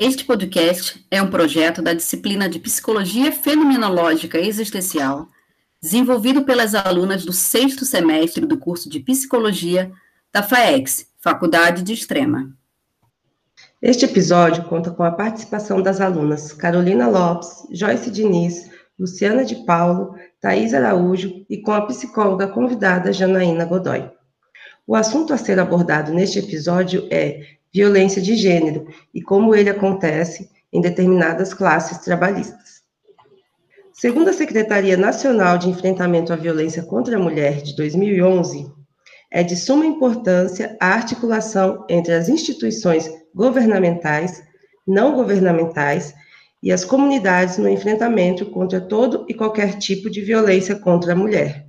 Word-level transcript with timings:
Este 0.00 0.24
podcast 0.24 1.04
é 1.10 1.20
um 1.20 1.28
projeto 1.28 1.82
da 1.82 1.92
disciplina 1.92 2.48
de 2.48 2.60
Psicologia 2.60 3.32
Fenomenológica 3.32 4.38
Existencial, 4.38 5.26
desenvolvido 5.82 6.44
pelas 6.44 6.72
alunas 6.72 7.24
do 7.24 7.32
sexto 7.32 7.84
semestre 7.84 8.46
do 8.46 8.56
curso 8.56 8.88
de 8.88 9.00
Psicologia 9.00 9.90
da 10.32 10.40
FAEX, 10.40 11.08
Faculdade 11.18 11.82
de 11.82 11.94
Extrema. 11.94 12.56
Este 13.82 14.04
episódio 14.04 14.62
conta 14.66 14.92
com 14.92 15.02
a 15.02 15.10
participação 15.10 15.82
das 15.82 16.00
alunas 16.00 16.52
Carolina 16.52 17.08
Lopes, 17.08 17.66
Joyce 17.72 18.08
Diniz, 18.08 18.70
Luciana 18.96 19.44
de 19.44 19.56
Paulo, 19.64 20.14
Thais 20.40 20.74
Araújo 20.74 21.44
e 21.50 21.60
com 21.60 21.72
a 21.72 21.84
psicóloga 21.86 22.46
convidada 22.46 23.12
Janaína 23.12 23.64
Godoy. 23.64 24.08
O 24.86 24.94
assunto 24.94 25.34
a 25.34 25.36
ser 25.36 25.58
abordado 25.58 26.12
neste 26.12 26.38
episódio 26.38 27.08
é 27.10 27.57
violência 27.72 28.20
de 28.20 28.34
gênero 28.36 28.86
e 29.14 29.22
como 29.22 29.54
ele 29.54 29.70
acontece 29.70 30.50
em 30.72 30.80
determinadas 30.80 31.54
classes 31.54 31.98
trabalhistas. 31.98 32.82
Segundo 33.92 34.30
a 34.30 34.32
Secretaria 34.32 34.96
Nacional 34.96 35.58
de 35.58 35.68
Enfrentamento 35.68 36.32
à 36.32 36.36
Violência 36.36 36.82
contra 36.82 37.16
a 37.16 37.20
Mulher 37.20 37.62
de 37.62 37.74
2011, 37.74 38.70
é 39.30 39.42
de 39.42 39.56
suma 39.56 39.84
importância 39.84 40.76
a 40.80 40.86
articulação 40.86 41.84
entre 41.88 42.14
as 42.14 42.28
instituições 42.28 43.10
governamentais, 43.34 44.42
não 44.86 45.14
governamentais 45.14 46.14
e 46.62 46.72
as 46.72 46.84
comunidades 46.84 47.58
no 47.58 47.68
enfrentamento 47.68 48.46
contra 48.46 48.80
todo 48.80 49.26
e 49.28 49.34
qualquer 49.34 49.78
tipo 49.78 50.08
de 50.08 50.20
violência 50.22 50.76
contra 50.76 51.12
a 51.12 51.16
mulher. 51.16 51.67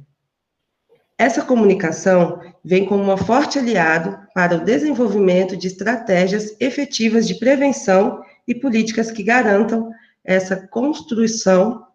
Essa 1.19 1.43
comunicação 1.43 2.39
vem 2.63 2.85
como 2.85 3.11
um 3.11 3.17
forte 3.17 3.59
aliado 3.59 4.17
para 4.33 4.55
o 4.55 4.63
desenvolvimento 4.63 5.57
de 5.57 5.67
estratégias 5.67 6.55
efetivas 6.61 7.27
de 7.27 7.38
prevenção 7.38 8.23
e 8.47 8.55
políticas 8.55 9.11
que 9.11 9.21
garantam 9.21 9.91
essa 10.23 10.66
construção 10.67 11.85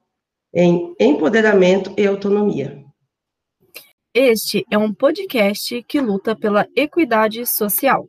em 0.53 0.95
empoderamento 1.01 1.95
e 1.97 2.07
autonomia. 2.07 2.85
Este 4.13 4.63
é 4.71 4.77
um 4.77 4.93
podcast 4.93 5.83
que 5.85 6.03
luta 6.03 6.37
pela 6.37 6.69
equidade 6.77 7.47
social. 7.47 8.07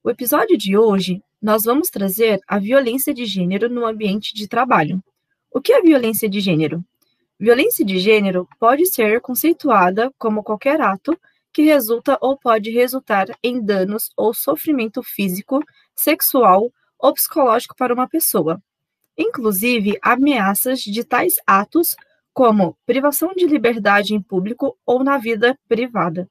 O 0.00 0.08
episódio 0.10 0.56
de 0.56 0.78
hoje, 0.78 1.20
nós 1.42 1.64
vamos 1.64 1.90
trazer 1.90 2.38
a 2.46 2.60
violência 2.60 3.12
de 3.12 3.26
gênero 3.26 3.68
no 3.68 3.84
ambiente 3.84 4.32
de 4.32 4.46
trabalho. 4.46 5.02
O 5.50 5.60
que 5.60 5.72
é 5.72 5.82
violência 5.82 6.28
de 6.28 6.38
gênero? 6.38 6.84
Violência 7.38 7.84
de 7.84 7.98
gênero 7.98 8.48
pode 8.58 8.86
ser 8.86 9.20
conceituada 9.20 10.10
como 10.18 10.42
qualquer 10.42 10.80
ato 10.80 11.18
que 11.52 11.62
resulta 11.62 12.16
ou 12.20 12.38
pode 12.38 12.70
resultar 12.70 13.26
em 13.42 13.62
danos 13.62 14.10
ou 14.16 14.32
sofrimento 14.32 15.02
físico, 15.02 15.62
sexual 15.94 16.70
ou 16.98 17.12
psicológico 17.12 17.76
para 17.76 17.92
uma 17.92 18.08
pessoa, 18.08 18.60
inclusive 19.18 19.98
ameaças 20.02 20.80
de 20.80 21.04
tais 21.04 21.34
atos 21.46 21.94
como 22.32 22.76
privação 22.86 23.32
de 23.34 23.46
liberdade 23.46 24.14
em 24.14 24.20
público 24.20 24.76
ou 24.86 25.04
na 25.04 25.18
vida 25.18 25.58
privada, 25.68 26.28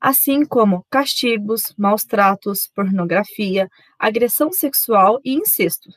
assim 0.00 0.44
como 0.44 0.84
castigos, 0.90 1.74
maus 1.76 2.04
tratos, 2.04 2.70
pornografia, 2.74 3.68
agressão 3.98 4.52
sexual 4.52 5.20
e 5.24 5.34
incesto. 5.34 5.90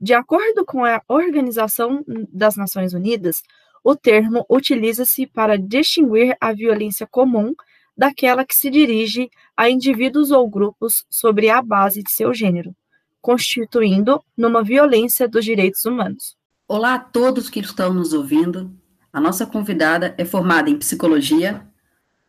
De 0.00 0.12
acordo 0.12 0.64
com 0.64 0.84
a 0.84 1.00
Organização 1.08 2.04
das 2.32 2.56
Nações 2.56 2.92
Unidas, 2.92 3.42
o 3.82 3.94
termo 3.94 4.44
utiliza-se 4.48 5.26
para 5.26 5.58
distinguir 5.58 6.36
a 6.40 6.52
violência 6.52 7.06
comum 7.06 7.54
daquela 7.96 8.44
que 8.44 8.54
se 8.54 8.70
dirige 8.70 9.30
a 9.56 9.70
indivíduos 9.70 10.30
ou 10.30 10.48
grupos 10.48 11.04
sobre 11.08 11.48
a 11.48 11.62
base 11.62 12.02
de 12.02 12.10
seu 12.10 12.34
gênero, 12.34 12.74
constituindo 13.20 14.22
numa 14.36 14.62
violência 14.64 15.28
dos 15.28 15.44
direitos 15.44 15.84
humanos. 15.84 16.36
Olá 16.66 16.94
a 16.94 16.98
todos 16.98 17.48
que 17.48 17.60
estão 17.60 17.92
nos 17.92 18.12
ouvindo. 18.12 18.74
A 19.12 19.20
nossa 19.20 19.46
convidada 19.46 20.14
é 20.18 20.24
formada 20.24 20.68
em 20.68 20.78
psicologia, 20.78 21.64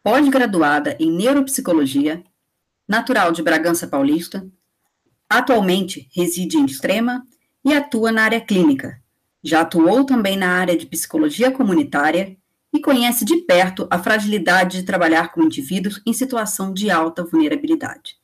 pós-graduada 0.03 0.95
em 0.99 1.11
neuropsicologia, 1.11 2.23
natural 2.87 3.31
de 3.31 3.41
Bragança 3.41 3.87
Paulista, 3.87 4.47
atualmente 5.27 6.07
reside 6.13 6.57
em 6.57 6.65
Extrema 6.65 7.25
e 7.65 7.73
atua 7.73 8.11
na 8.11 8.23
área 8.23 8.39
clínica. 8.39 9.01
Já 9.43 9.61
atuou 9.61 10.05
também 10.05 10.37
na 10.37 10.49
área 10.49 10.77
de 10.77 10.85
psicologia 10.85 11.51
comunitária 11.51 12.37
e 12.71 12.79
conhece 12.79 13.25
de 13.25 13.37
perto 13.37 13.87
a 13.89 13.97
fragilidade 13.97 14.79
de 14.79 14.83
trabalhar 14.83 15.31
com 15.31 15.41
indivíduos 15.41 15.99
em 16.05 16.13
situação 16.13 16.71
de 16.71 16.91
alta 16.91 17.23
vulnerabilidade. 17.23 18.17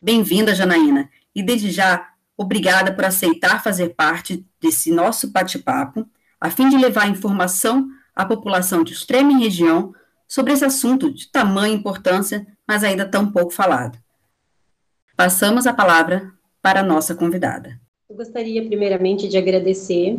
Bem-vinda, 0.00 0.54
Janaína, 0.54 1.10
e 1.34 1.42
desde 1.42 1.70
já, 1.70 2.12
obrigada 2.36 2.92
por 2.94 3.04
aceitar 3.04 3.62
fazer 3.62 3.90
parte 3.90 4.46
desse 4.60 4.90
nosso 4.90 5.30
bate-papo, 5.30 6.08
a 6.40 6.50
fim 6.50 6.68
de 6.68 6.78
levar 6.78 7.08
informação 7.08 7.88
à 8.14 8.24
população 8.24 8.82
de 8.82 8.92
extrema 8.94 9.36
região 9.36 9.92
sobre 10.26 10.52
esse 10.52 10.64
assunto 10.64 11.12
de 11.12 11.30
tamanha 11.30 11.74
importância, 11.74 12.46
mas 12.66 12.84
ainda 12.84 13.04
tão 13.04 13.30
pouco 13.30 13.50
falado. 13.50 13.98
Passamos 15.16 15.66
a 15.66 15.74
palavra 15.74 16.32
para 16.62 16.80
a 16.80 16.84
nossa 16.84 17.14
convidada. 17.14 17.80
Eu 18.08 18.16
gostaria, 18.16 18.64
primeiramente, 18.64 19.28
de 19.28 19.36
agradecer 19.36 20.18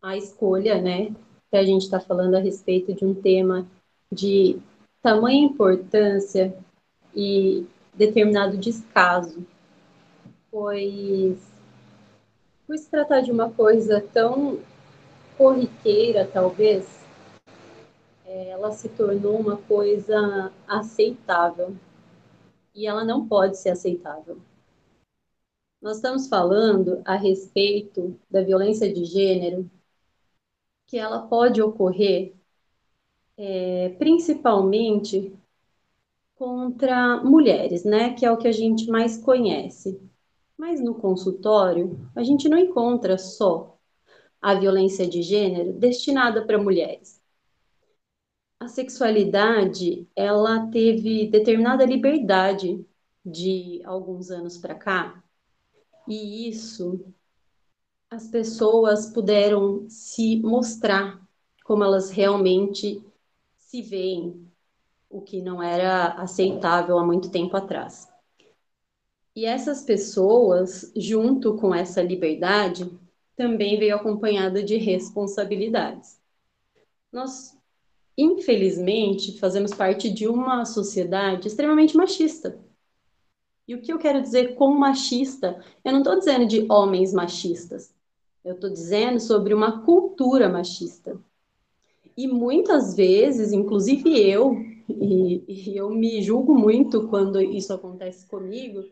a 0.00 0.16
escolha, 0.16 0.80
né, 0.80 1.12
que 1.50 1.56
a 1.56 1.64
gente 1.64 1.82
está 1.82 1.98
falando 1.98 2.36
a 2.36 2.40
respeito 2.40 2.94
de 2.94 3.04
um 3.04 3.12
tema 3.12 3.66
de 4.10 4.58
tamanha 5.02 5.44
importância 5.44 6.56
e 7.14 7.66
determinado 7.92 8.56
descaso, 8.56 9.44
pois 10.50 11.38
por 12.66 12.78
se 12.78 12.88
tratar 12.88 13.20
de 13.20 13.32
uma 13.32 13.50
coisa 13.50 14.00
tão 14.12 14.60
corriqueira, 15.36 16.24
talvez, 16.32 17.04
é, 18.24 18.50
ela 18.50 18.70
se 18.72 18.88
tornou 18.88 19.38
uma 19.38 19.56
coisa 19.56 20.52
aceitável. 20.66 21.74
E 22.74 22.86
ela 22.86 23.04
não 23.04 23.28
pode 23.28 23.58
ser 23.58 23.70
aceitável. 23.70 24.38
Nós 25.84 25.96
estamos 25.96 26.28
falando 26.28 27.02
a 27.04 27.14
respeito 27.14 28.18
da 28.30 28.42
violência 28.42 28.90
de 28.90 29.04
gênero, 29.04 29.70
que 30.86 30.96
ela 30.96 31.26
pode 31.26 31.60
ocorrer 31.60 32.34
é, 33.36 33.90
principalmente 33.98 35.30
contra 36.36 37.22
mulheres, 37.22 37.84
né? 37.84 38.14
Que 38.14 38.24
é 38.24 38.32
o 38.32 38.38
que 38.38 38.48
a 38.48 38.52
gente 38.52 38.86
mais 38.86 39.18
conhece. 39.18 40.00
Mas 40.56 40.80
no 40.80 40.94
consultório, 40.94 42.10
a 42.16 42.22
gente 42.22 42.48
não 42.48 42.56
encontra 42.56 43.18
só 43.18 43.76
a 44.40 44.54
violência 44.54 45.06
de 45.06 45.20
gênero 45.20 45.74
destinada 45.74 46.46
para 46.46 46.56
mulheres. 46.56 47.20
A 48.58 48.68
sexualidade, 48.68 50.08
ela 50.16 50.66
teve 50.68 51.28
determinada 51.28 51.84
liberdade 51.84 52.82
de 53.22 53.82
alguns 53.84 54.30
anos 54.30 54.56
para 54.56 54.74
cá, 54.74 55.23
e 56.08 56.48
isso, 56.48 57.04
as 58.10 58.28
pessoas 58.28 59.06
puderam 59.12 59.88
se 59.88 60.40
mostrar 60.40 61.20
como 61.64 61.82
elas 61.82 62.10
realmente 62.10 63.02
se 63.56 63.82
veem, 63.82 64.46
o 65.08 65.22
que 65.22 65.40
não 65.40 65.62
era 65.62 66.08
aceitável 66.14 66.98
há 66.98 67.04
muito 67.04 67.30
tempo 67.30 67.56
atrás. 67.56 68.08
E 69.34 69.46
essas 69.46 69.82
pessoas, 69.82 70.92
junto 70.94 71.56
com 71.56 71.74
essa 71.74 72.00
liberdade, 72.02 72.88
também 73.36 73.78
veio 73.78 73.96
acompanhada 73.96 74.62
de 74.62 74.76
responsabilidades. 74.76 76.20
Nós, 77.10 77.56
infelizmente, 78.16 79.38
fazemos 79.38 79.72
parte 79.72 80.08
de 80.08 80.28
uma 80.28 80.64
sociedade 80.64 81.48
extremamente 81.48 81.96
machista. 81.96 82.58
E 83.66 83.74
o 83.74 83.80
que 83.80 83.92
eu 83.92 83.98
quero 83.98 84.20
dizer 84.20 84.54
com 84.54 84.70
machista? 84.74 85.62
Eu 85.84 85.92
não 85.92 86.00
estou 86.00 86.18
dizendo 86.18 86.46
de 86.46 86.66
homens 86.70 87.14
machistas. 87.14 87.94
Eu 88.44 88.54
estou 88.54 88.68
dizendo 88.68 89.18
sobre 89.18 89.54
uma 89.54 89.80
cultura 89.82 90.48
machista. 90.48 91.18
E 92.16 92.28
muitas 92.28 92.94
vezes, 92.94 93.52
inclusive 93.52 94.20
eu, 94.20 94.54
e, 94.88 95.42
e 95.48 95.76
eu 95.76 95.88
me 95.90 96.22
julgo 96.22 96.54
muito 96.54 97.08
quando 97.08 97.40
isso 97.40 97.72
acontece 97.72 98.26
comigo, 98.26 98.84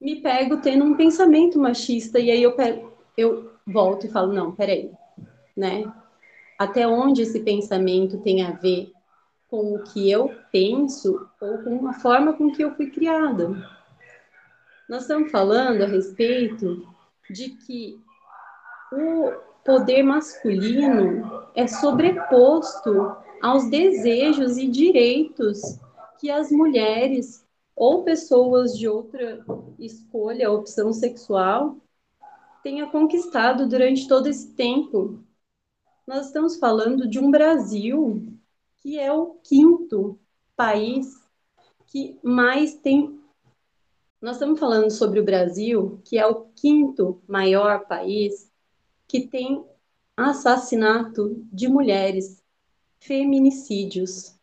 me 0.00 0.16
pego 0.22 0.56
tendo 0.56 0.84
um 0.84 0.96
pensamento 0.96 1.58
machista 1.58 2.18
e 2.18 2.30
aí 2.30 2.42
eu, 2.42 2.52
pego, 2.52 2.92
eu 3.16 3.50
volto 3.66 4.06
e 4.06 4.10
falo, 4.10 4.32
não, 4.32 4.50
peraí, 4.52 4.90
né? 5.54 5.84
Até 6.58 6.88
onde 6.88 7.22
esse 7.22 7.40
pensamento 7.40 8.18
tem 8.18 8.42
a 8.42 8.52
ver 8.52 8.92
com 9.48 9.74
o 9.74 9.82
que 9.84 10.10
eu 10.10 10.30
penso 10.50 11.28
ou 11.40 11.58
com 11.58 11.86
a 11.86 11.92
forma 11.92 12.32
com 12.32 12.50
que 12.50 12.62
eu 12.62 12.74
fui 12.74 12.90
criada? 12.90 13.79
Nós 14.90 15.02
estamos 15.02 15.30
falando 15.30 15.82
a 15.82 15.86
respeito 15.86 16.84
de 17.30 17.50
que 17.50 18.00
o 18.92 19.30
poder 19.64 20.02
masculino 20.02 21.46
é 21.54 21.68
sobreposto 21.68 23.14
aos 23.40 23.70
desejos 23.70 24.58
e 24.58 24.66
direitos 24.66 25.60
que 26.18 26.28
as 26.28 26.50
mulheres 26.50 27.46
ou 27.76 28.02
pessoas 28.02 28.76
de 28.76 28.88
outra 28.88 29.46
escolha, 29.78 30.50
opção 30.50 30.92
sexual, 30.92 31.76
tenha 32.60 32.90
conquistado 32.90 33.68
durante 33.68 34.08
todo 34.08 34.26
esse 34.26 34.54
tempo. 34.54 35.20
Nós 36.04 36.26
estamos 36.26 36.56
falando 36.56 37.08
de 37.08 37.20
um 37.20 37.30
Brasil 37.30 38.26
que 38.82 38.98
é 38.98 39.12
o 39.12 39.36
quinto 39.44 40.18
país 40.56 41.06
que 41.86 42.18
mais 42.24 42.74
tem. 42.74 43.19
Nós 44.20 44.36
estamos 44.36 44.60
falando 44.60 44.90
sobre 44.90 45.18
o 45.18 45.24
Brasil, 45.24 45.98
que 46.04 46.18
é 46.18 46.26
o 46.26 46.44
quinto 46.54 47.22
maior 47.26 47.86
país 47.86 48.50
que 49.08 49.26
tem 49.26 49.64
assassinato 50.14 51.42
de 51.50 51.66
mulheres, 51.66 52.42
feminicídios. 52.98 54.34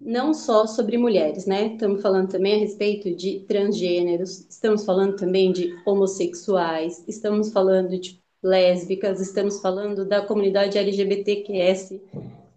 Não 0.00 0.32
só 0.32 0.64
sobre 0.64 0.96
mulheres, 0.96 1.44
né? 1.44 1.72
Estamos 1.72 2.00
falando 2.00 2.30
também 2.30 2.54
a 2.54 2.58
respeito 2.58 3.12
de 3.12 3.40
transgêneros, 3.40 4.46
estamos 4.48 4.84
falando 4.84 5.16
também 5.16 5.50
de 5.50 5.74
homossexuais, 5.84 7.02
estamos 7.08 7.50
falando 7.52 7.98
de 7.98 8.22
lésbicas, 8.40 9.20
estamos 9.20 9.60
falando 9.60 10.04
da 10.04 10.24
comunidade 10.24 10.78
LGBTQS 10.78 12.00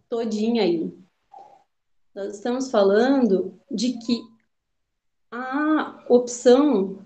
todinha 0.08 0.62
aí. 0.62 0.94
Nós 2.14 2.36
estamos 2.36 2.70
falando 2.70 3.60
de 3.72 3.94
que 3.94 4.29
a 5.32 6.06
opção 6.10 7.06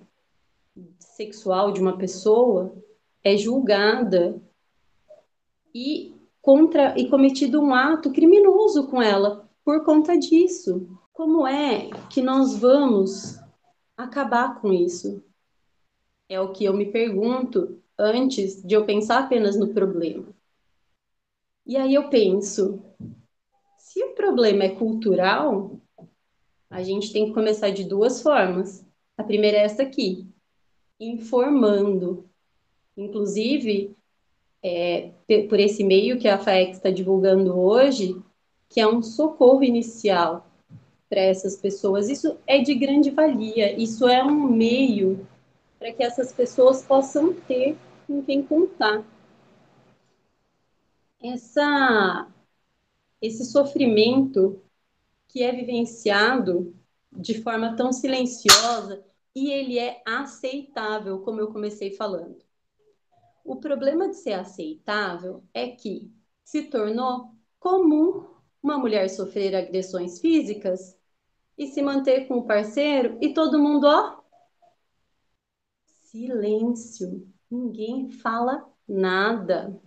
sexual 1.00 1.72
de 1.72 1.82
uma 1.82 1.98
pessoa 1.98 2.76
é 3.24 3.38
julgada 3.38 4.42
e 5.74 6.16
contra 6.42 6.98
e 7.00 7.10
cometido 7.10 7.62
um 7.62 7.74
ato 7.74 8.12
criminoso 8.12 8.88
com 8.88 9.02
ela 9.02 9.50
por 9.64 9.84
conta 9.86 10.18
disso. 10.18 10.88
Como 11.14 11.48
é 11.48 11.90
que 12.10 12.22
nós 12.22 12.58
vamos 12.58 13.40
acabar 13.96 14.60
com 14.60 14.74
isso? 14.74 15.24
É 16.28 16.40
o 16.40 16.52
que 16.52 16.66
eu 16.66 16.74
me 16.74 16.92
pergunto 16.92 17.82
antes 17.98 18.62
de 18.64 18.74
eu 18.74 18.86
pensar 18.86 19.20
apenas 19.20 19.58
no 19.58 19.74
problema. 19.74 20.34
E 21.66 21.78
aí 21.78 21.94
eu 21.94 22.10
penso, 22.10 22.84
se 23.78 24.04
o 24.04 24.16
problema 24.16 24.64
é 24.64 24.70
cultural, 24.70 25.80
a 26.74 26.82
gente 26.82 27.14
tem 27.14 27.28
que 27.28 27.34
começar 27.34 27.70
de 27.70 27.84
duas 27.84 28.24
formas. 28.24 28.84
A 29.16 29.24
primeira 29.24 29.58
é 29.58 29.64
essa 29.64 29.84
aqui, 29.84 30.28
informando. 31.00 32.28
Inclusive, 32.98 33.96
é, 34.64 35.12
por 35.48 35.60
esse 35.60 35.84
meio 35.84 36.18
que 36.18 36.28
a 36.28 36.40
FAEX 36.40 36.78
está 36.78 36.90
divulgando 36.90 37.56
hoje, 37.60 38.20
que 38.68 38.82
é 38.82 38.88
um 38.88 39.04
socorro 39.04 39.64
inicial 39.64 40.48
para 41.08 41.22
essas 41.22 41.56
pessoas. 41.56 42.10
Isso 42.10 42.40
é 42.48 42.58
de 42.58 42.74
grande 42.74 43.12
valia, 43.12 43.80
isso 43.80 44.08
é 44.08 44.24
um 44.24 44.50
meio 44.52 45.28
para 45.78 45.94
que 45.94 46.04
essas 46.04 46.34
pessoas 46.34 46.82
possam 46.82 47.36
ter 47.36 47.78
com 48.08 48.24
quem 48.24 48.42
contar. 48.42 49.06
Essa, 51.22 52.28
esse 53.22 53.46
sofrimento 53.46 54.60
que 55.34 55.42
é 55.42 55.52
vivenciado 55.52 56.76
de 57.12 57.42
forma 57.42 57.76
tão 57.76 57.92
silenciosa 57.92 59.04
e 59.36 59.52
ele 59.52 59.80
é 59.80 60.00
aceitável, 60.06 61.22
como 61.22 61.40
eu 61.40 61.52
comecei 61.52 61.96
falando. 61.96 62.38
O 63.44 63.56
problema 63.56 64.08
de 64.08 64.16
ser 64.18 64.34
aceitável 64.34 65.44
é 65.52 65.70
que 65.70 66.14
se 66.44 66.66
tornou 66.66 67.32
comum 67.60 68.28
uma 68.62 68.78
mulher 68.78 69.10
sofrer 69.10 69.56
agressões 69.56 70.20
físicas 70.20 70.96
e 71.58 71.66
se 71.66 71.82
manter 71.82 72.28
com 72.28 72.36
o 72.36 72.46
parceiro 72.46 73.18
e 73.20 73.34
todo 73.34 73.60
mundo, 73.60 73.88
ó, 73.88 74.22
silêncio, 75.84 77.28
ninguém 77.50 78.12
fala 78.12 78.72
nada. 78.88 79.82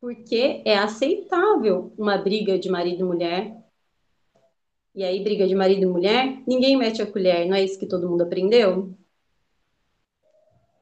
Porque 0.00 0.62
é 0.64 0.78
aceitável 0.78 1.92
uma 1.98 2.16
briga 2.16 2.56
de 2.56 2.70
marido 2.70 3.00
e 3.00 3.04
mulher. 3.04 3.59
E 4.94 5.04
aí, 5.04 5.22
briga 5.22 5.46
de 5.46 5.54
marido 5.54 5.82
e 5.82 5.86
mulher, 5.86 6.42
ninguém 6.46 6.76
mete 6.76 7.00
a 7.00 7.06
colher, 7.10 7.46
não 7.46 7.54
é 7.54 7.62
isso 7.62 7.78
que 7.78 7.86
todo 7.86 8.08
mundo 8.08 8.22
aprendeu? 8.22 8.92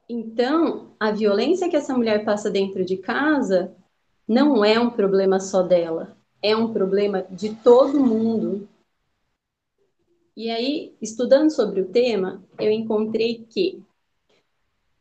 Então, 0.09 0.95
a 0.99 1.11
violência 1.11 1.69
que 1.69 1.77
essa 1.77 1.95
mulher 1.95 2.25
passa 2.25 2.51
dentro 2.51 2.85
de 2.85 2.97
casa 2.97 3.75
não 4.27 4.65
é 4.65 4.81
um 4.81 4.91
problema 4.91 5.39
só 5.39 5.63
dela, 5.63 6.17
é 6.43 6.57
um 6.57 6.73
problema 6.73 7.27
de 7.31 7.55
todo 7.57 8.01
mundo. 8.01 8.67
E 10.35 10.51
aí, 10.51 10.97
estudando 11.03 11.51
sobre 11.51 11.83
o 11.83 11.89
tema, 11.89 12.43
eu 12.59 12.71
encontrei 12.71 13.45
que 13.51 13.83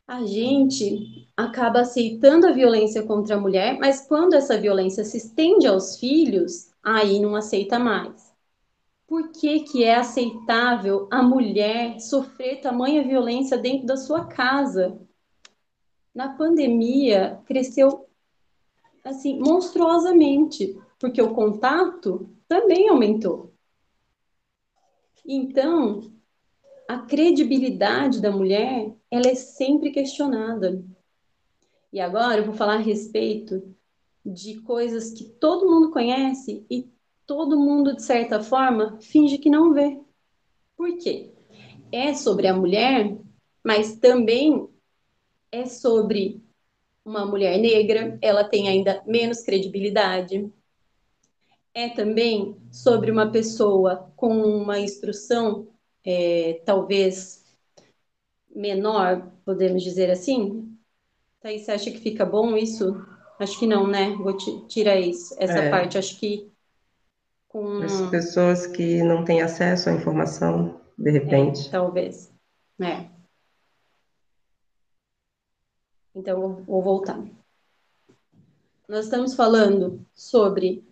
a 0.06 0.24
gente 0.26 1.28
acaba 1.36 1.80
aceitando 1.80 2.46
a 2.46 2.52
violência 2.52 3.02
contra 3.02 3.36
a 3.36 3.40
mulher, 3.40 3.78
mas 3.78 4.06
quando 4.06 4.34
essa 4.34 4.58
violência 4.58 5.04
se 5.04 5.16
estende 5.16 5.66
aos 5.66 5.98
filhos, 5.98 6.70
aí 6.82 7.20
não 7.20 7.36
aceita 7.36 7.78
mais. 7.78 8.27
Por 9.08 9.32
que, 9.32 9.60
que 9.60 9.82
é 9.82 9.94
aceitável 9.94 11.08
a 11.10 11.22
mulher 11.22 11.98
sofrer 11.98 12.60
tamanha 12.60 13.02
violência 13.02 13.56
dentro 13.56 13.86
da 13.86 13.96
sua 13.96 14.26
casa? 14.26 15.00
Na 16.14 16.36
pandemia, 16.36 17.40
cresceu 17.46 18.06
assim 19.02 19.38
monstruosamente, 19.40 20.78
porque 20.98 21.22
o 21.22 21.32
contato 21.32 22.28
também 22.46 22.90
aumentou. 22.90 23.54
Então, 25.24 26.12
a 26.86 26.98
credibilidade 26.98 28.20
da 28.20 28.30
mulher, 28.30 28.94
ela 29.10 29.26
é 29.26 29.34
sempre 29.34 29.90
questionada. 29.90 30.84
E 31.90 31.98
agora 31.98 32.42
eu 32.42 32.44
vou 32.44 32.54
falar 32.54 32.74
a 32.74 32.78
respeito 32.82 33.74
de 34.22 34.60
coisas 34.60 35.12
que 35.12 35.24
todo 35.24 35.70
mundo 35.70 35.90
conhece 35.90 36.66
e 36.70 36.97
todo 37.28 37.60
mundo, 37.60 37.94
de 37.94 38.02
certa 38.02 38.42
forma, 38.42 38.98
finge 39.02 39.36
que 39.36 39.50
não 39.50 39.74
vê. 39.74 40.00
Por 40.74 40.96
quê? 40.96 41.30
É 41.92 42.14
sobre 42.14 42.46
a 42.46 42.56
mulher, 42.56 43.14
mas 43.62 43.98
também 43.98 44.66
é 45.52 45.66
sobre 45.66 46.42
uma 47.04 47.26
mulher 47.26 47.58
negra, 47.58 48.18
ela 48.22 48.44
tem 48.44 48.68
ainda 48.68 49.02
menos 49.06 49.42
credibilidade. 49.42 50.50
É 51.74 51.90
também 51.90 52.56
sobre 52.72 53.10
uma 53.10 53.30
pessoa 53.30 54.10
com 54.16 54.34
uma 54.38 54.80
instrução, 54.80 55.68
é, 56.04 56.62
talvez 56.64 57.44
menor, 58.48 59.30
podemos 59.44 59.82
dizer 59.82 60.10
assim. 60.10 60.74
Thaís, 61.40 61.62
você 61.62 61.72
acha 61.72 61.90
que 61.90 61.98
fica 61.98 62.24
bom 62.24 62.56
isso? 62.56 62.96
Acho 63.38 63.58
que 63.58 63.66
não, 63.66 63.86
né? 63.86 64.14
Vou 64.16 64.34
tirar 64.66 64.98
isso, 64.98 65.36
essa 65.38 65.58
é. 65.58 65.70
parte. 65.70 65.98
Acho 65.98 66.18
que 66.18 66.50
com... 67.48 67.82
As 67.82 68.00
pessoas 68.10 68.66
que 68.66 69.02
não 69.02 69.24
têm 69.24 69.42
acesso 69.42 69.88
à 69.88 69.92
informação, 69.92 70.80
de 70.96 71.10
repente. 71.10 71.68
É, 71.68 71.70
talvez. 71.70 72.32
É. 72.80 73.08
Então, 76.14 76.62
vou 76.64 76.82
voltar. 76.82 77.22
Nós 78.88 79.04
estamos 79.04 79.34
falando 79.34 80.04
sobre 80.14 80.84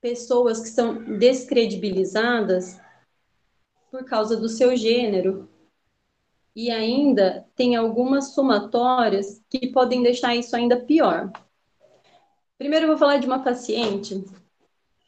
pessoas 0.00 0.60
que 0.60 0.68
são 0.68 1.18
descredibilizadas 1.18 2.80
por 3.90 4.04
causa 4.04 4.36
do 4.36 4.48
seu 4.48 4.76
gênero. 4.76 5.48
E 6.54 6.70
ainda 6.70 7.46
tem 7.54 7.76
algumas 7.76 8.34
somatórias 8.34 9.42
que 9.48 9.68
podem 9.68 10.02
deixar 10.02 10.34
isso 10.34 10.56
ainda 10.56 10.80
pior. 10.80 11.30
Primeiro, 12.58 12.86
eu 12.86 12.88
vou 12.90 12.98
falar 12.98 13.18
de 13.18 13.26
uma 13.26 13.42
paciente 13.42 14.24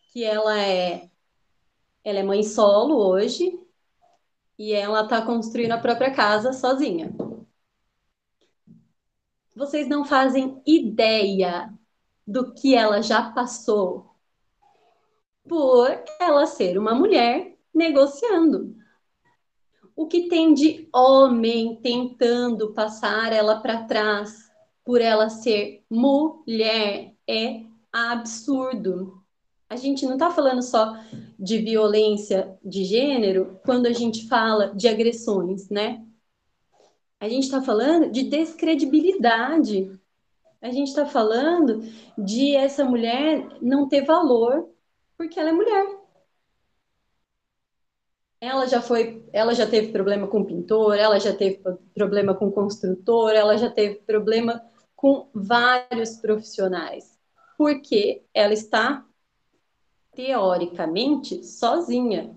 que 0.09 0.25
ela 0.25 0.59
é 0.59 1.09
ela 2.05 2.21
é 2.21 2.23
mãe 2.23 2.43
solo 2.43 2.97
hoje 2.97 3.59
e 4.59 4.73
ela 4.73 5.03
está 5.03 5.21
construindo 5.23 5.73
a 5.73 5.79
própria 5.79 6.13
casa 6.13 6.53
sozinha. 6.53 7.15
Vocês 9.55 9.89
não 9.89 10.05
fazem 10.05 10.63
ideia 10.67 11.73
do 12.27 12.55
que 12.55 12.75
ela 12.75 13.03
já 13.03 13.31
passou 13.31 14.15
por 15.47 15.89
ela 16.21 16.47
ser 16.47 16.79
uma 16.79 16.95
mulher 16.95 17.57
negociando. 17.75 18.77
O 19.95 20.07
que 20.07 20.29
tem 20.29 20.55
de 20.55 20.89
homem 20.95 21.77
tentando 21.83 22.73
passar 22.73 23.33
ela 23.33 23.61
para 23.61 23.85
trás 23.85 24.51
por 24.85 25.01
ela 25.01 25.29
ser 25.29 25.85
mulher 25.91 27.15
é 27.27 27.65
absurdo 27.93 29.18
a 29.69 29.77
gente 29.77 30.07
não 30.07 30.15
está 30.15 30.31
falando 30.31 30.63
só 30.63 30.97
de 31.39 31.59
violência 31.59 32.59
de 32.65 32.85
gênero 32.85 33.61
quando 33.65 33.87
a 33.87 33.93
gente 33.93 34.27
fala 34.27 34.75
de 34.75 34.89
agressões, 34.89 35.69
né? 35.69 36.05
A 37.21 37.29
gente 37.29 37.45
está 37.45 37.61
falando 37.61 38.11
de 38.11 38.23
descredibilidade. 38.25 39.91
A 40.61 40.71
gente 40.71 40.89
está 40.89 41.05
falando 41.05 41.83
de 42.17 42.57
essa 42.57 42.85
mulher 42.85 43.47
não 43.61 43.89
ter 43.89 44.05
valor 44.05 44.69
porque 45.17 45.39
ela 45.39 45.51
é 45.51 45.53
mulher. 45.53 45.99
ela 48.41 48.67
já 48.67 48.81
foi, 48.81 49.25
ela 49.33 49.55
já 49.55 49.67
teve 49.67 49.93
problema 49.93 50.27
com 50.29 50.45
pintor, 50.45 50.97
ela 50.97 51.19
já 51.19 51.35
teve 51.35 51.61
problema 51.95 52.35
com 52.35 52.51
construtor, 52.53 53.33
ela 53.33 53.57
já 53.57 53.69
teve 53.69 53.97
problema 53.97 54.63
com 54.95 55.29
vários 55.35 56.17
profissionais, 56.17 57.19
porque 57.57 58.23
ela 58.33 58.53
está 58.53 59.05
teoricamente 60.19 61.45
sozinha. 61.45 62.37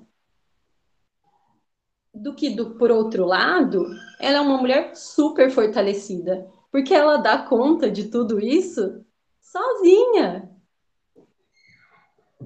Do 2.13 2.35
que 2.35 2.51
do 2.51 2.75
por 2.75 2.91
outro 2.91 3.25
lado, 3.25 3.87
ela 4.19 4.37
é 4.37 4.41
uma 4.41 4.57
mulher 4.59 4.95
super 4.95 5.49
fortalecida, 5.49 6.47
porque 6.71 6.93
ela 6.93 7.17
dá 7.17 7.39
conta 7.39 7.89
de 7.89 8.07
tudo 8.07 8.39
isso 8.39 9.03
sozinha. 9.41 10.47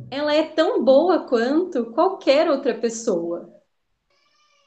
Ela 0.10 0.34
é 0.34 0.44
tão 0.44 0.82
boa 0.86 1.28
quanto 1.28 1.92
qualquer 1.92 2.50
outra 2.50 2.74
pessoa. 2.74 3.54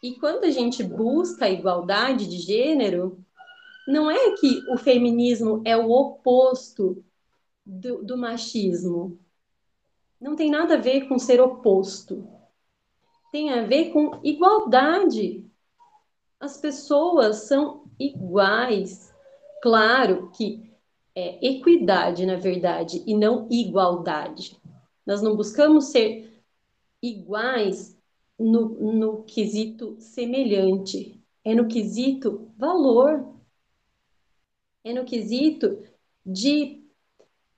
E 0.03 0.17
quando 0.17 0.45
a 0.45 0.51
gente 0.51 0.83
busca 0.83 1.47
a 1.47 1.51
igualdade 1.51 2.29
de 2.29 2.37
gênero, 2.37 3.25
não 3.87 4.11
é 4.11 4.33
que 4.33 4.61
o 4.71 4.77
feminismo 4.77 5.63
é 5.65 5.75
o 5.75 5.91
oposto 5.91 7.03
do, 7.65 8.05
do 8.05 8.19
machismo. 8.19 9.19
Não 10.21 10.35
tem 10.35 10.51
nada 10.51 10.75
a 10.75 10.81
ver 10.81 11.09
com 11.09 11.19
ser 11.19 11.41
oposto. 11.41 12.27
Tem 13.31 13.51
a 13.51 13.63
ver 13.63 13.91
com 13.93 14.21
igualdade. 14.25 15.45
As 16.41 16.57
pessoas 16.57 17.47
são 17.47 17.85
iguais. 17.99 19.15
Claro 19.63 20.31
que 20.31 20.69
é 21.15 21.45
equidade, 21.47 22.25
na 22.25 22.37
verdade, 22.37 23.03
e 23.07 23.15
não 23.15 23.49
igualdade. 23.51 24.57
Nós 25.05 25.21
não 25.21 25.35
buscamos 25.35 25.87
ser 25.87 26.43
iguais 27.03 27.99
no, 28.39 28.69
no 28.93 29.25
quesito 29.25 29.97
semelhante, 29.99 31.21
é 31.45 31.55
no 31.55 31.67
quesito 31.67 32.53
valor, 32.57 33.35
é 34.85 34.93
no 34.93 35.05
quesito 35.05 35.83
de, 36.25 36.85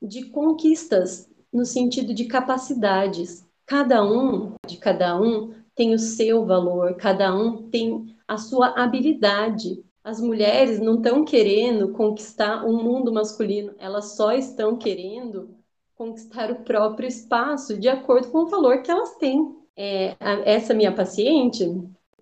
de 0.00 0.30
conquistas, 0.30 1.29
no 1.52 1.64
sentido 1.64 2.14
de 2.14 2.24
capacidades. 2.24 3.46
Cada 3.66 4.04
um, 4.04 4.54
de 4.66 4.76
cada 4.76 5.20
um, 5.20 5.52
tem 5.74 5.94
o 5.94 5.98
seu 5.98 6.44
valor, 6.44 6.94
cada 6.96 7.34
um 7.34 7.68
tem 7.70 8.16
a 8.26 8.36
sua 8.36 8.68
habilidade. 8.80 9.82
As 10.02 10.20
mulheres 10.20 10.80
não 10.80 10.96
estão 10.96 11.24
querendo 11.24 11.92
conquistar 11.92 12.64
o 12.64 12.70
um 12.70 12.82
mundo 12.82 13.12
masculino, 13.12 13.74
elas 13.78 14.16
só 14.16 14.32
estão 14.32 14.76
querendo 14.76 15.50
conquistar 15.94 16.50
o 16.50 16.62
próprio 16.62 17.06
espaço 17.06 17.76
de 17.76 17.88
acordo 17.88 18.30
com 18.30 18.38
o 18.38 18.48
valor 18.48 18.82
que 18.82 18.90
elas 18.90 19.16
têm. 19.16 19.54
É, 19.76 20.16
essa 20.44 20.74
minha 20.74 20.92
paciente, 20.92 21.66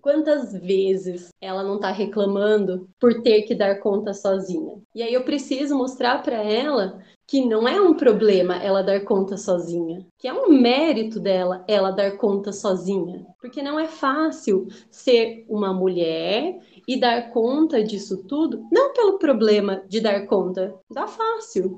quantas 0.01 0.53
vezes 0.53 1.29
ela 1.41 1.63
não 1.63 1.75
está 1.75 1.91
reclamando 1.91 2.89
por 2.99 3.21
ter 3.21 3.43
que 3.43 3.55
dar 3.55 3.79
conta 3.79 4.13
sozinha? 4.13 4.81
E 4.93 5.01
aí 5.01 5.13
eu 5.13 5.23
preciso 5.23 5.77
mostrar 5.77 6.21
para 6.21 6.43
ela 6.43 7.01
que 7.29 7.45
não 7.45 7.67
é 7.67 7.79
um 7.79 7.93
problema 7.93 8.55
ela 8.55 8.81
dar 8.81 9.01
conta 9.01 9.37
sozinha, 9.37 10.03
que 10.17 10.27
é 10.27 10.33
um 10.33 10.49
mérito 10.49 11.19
dela 11.19 11.63
ela 11.67 11.91
dar 11.91 12.17
conta 12.17 12.51
sozinha, 12.51 13.23
porque 13.39 13.61
não 13.61 13.79
é 13.79 13.85
fácil 13.85 14.67
ser 14.89 15.45
uma 15.47 15.71
mulher 15.71 16.59
e 16.87 16.99
dar 16.99 17.29
conta 17.29 17.83
disso 17.83 18.25
tudo, 18.27 18.65
não 18.71 18.93
pelo 18.93 19.19
problema 19.19 19.83
de 19.87 20.01
dar 20.01 20.25
conta, 20.25 20.73
dá 20.89 21.05
fácil, 21.05 21.77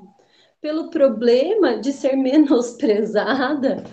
pelo 0.58 0.88
problema 0.88 1.76
de 1.76 1.92
ser 1.92 2.16
menosprezada 2.16 3.84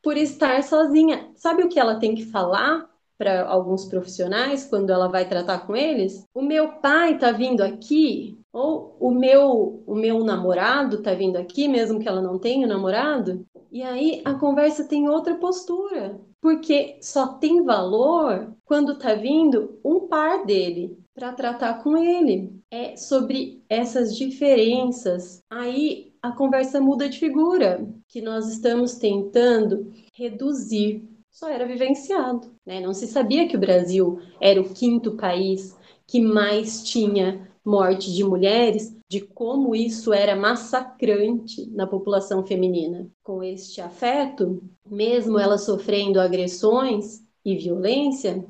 por 0.00 0.16
estar 0.16 0.62
sozinha. 0.62 1.28
Sabe 1.34 1.64
o 1.64 1.68
que 1.68 1.80
ela 1.80 1.98
tem 1.98 2.14
que 2.14 2.26
falar 2.26 2.88
para 3.18 3.48
alguns 3.48 3.84
profissionais 3.84 4.64
quando 4.64 4.90
ela 4.90 5.08
vai 5.08 5.28
tratar 5.28 5.66
com 5.66 5.74
eles? 5.74 6.24
O 6.32 6.40
meu 6.40 6.74
pai 6.74 7.14
está 7.14 7.32
vindo 7.32 7.62
aqui 7.62 8.39
ou 8.52 8.96
o 8.98 9.10
meu 9.10 9.82
o 9.86 9.94
meu 9.94 10.24
namorado 10.24 10.96
está 10.96 11.14
vindo 11.14 11.36
aqui, 11.36 11.68
mesmo 11.68 12.00
que 12.00 12.08
ela 12.08 12.22
não 12.22 12.38
tenha 12.38 12.66
namorado, 12.66 13.46
e 13.70 13.82
aí 13.82 14.20
a 14.24 14.34
conversa 14.34 14.84
tem 14.84 15.08
outra 15.08 15.36
postura, 15.36 16.20
porque 16.40 16.98
só 17.00 17.28
tem 17.34 17.62
valor 17.62 18.52
quando 18.64 18.92
está 18.92 19.14
vindo 19.14 19.78
um 19.84 20.08
par 20.08 20.44
dele 20.44 20.98
para 21.14 21.32
tratar 21.32 21.82
com 21.82 21.96
ele. 21.96 22.50
É 22.70 22.96
sobre 22.96 23.62
essas 23.68 24.16
diferenças. 24.16 25.42
Aí 25.50 26.12
a 26.22 26.32
conversa 26.32 26.80
muda 26.80 27.08
de 27.08 27.18
figura, 27.18 27.86
que 28.08 28.20
nós 28.20 28.48
estamos 28.48 28.94
tentando 28.94 29.92
reduzir. 30.14 31.02
Só 31.30 31.48
era 31.48 31.66
vivenciado, 31.66 32.50
né? 32.66 32.80
Não 32.80 32.92
se 32.92 33.06
sabia 33.06 33.46
que 33.46 33.56
o 33.56 33.60
Brasil 33.60 34.20
era 34.40 34.60
o 34.60 34.72
quinto 34.72 35.16
país 35.16 35.76
que 36.06 36.20
mais 36.20 36.82
tinha 36.82 37.49
morte 37.70 38.12
de 38.12 38.24
mulheres, 38.24 38.94
de 39.08 39.20
como 39.20 39.74
isso 39.74 40.12
era 40.12 40.34
massacrante 40.34 41.70
na 41.70 41.86
população 41.86 42.44
feminina. 42.44 43.08
Com 43.22 43.42
este 43.42 43.80
afeto, 43.80 44.62
mesmo 44.84 45.38
ela 45.38 45.56
sofrendo 45.56 46.20
agressões 46.20 47.22
e 47.44 47.56
violência, 47.56 48.44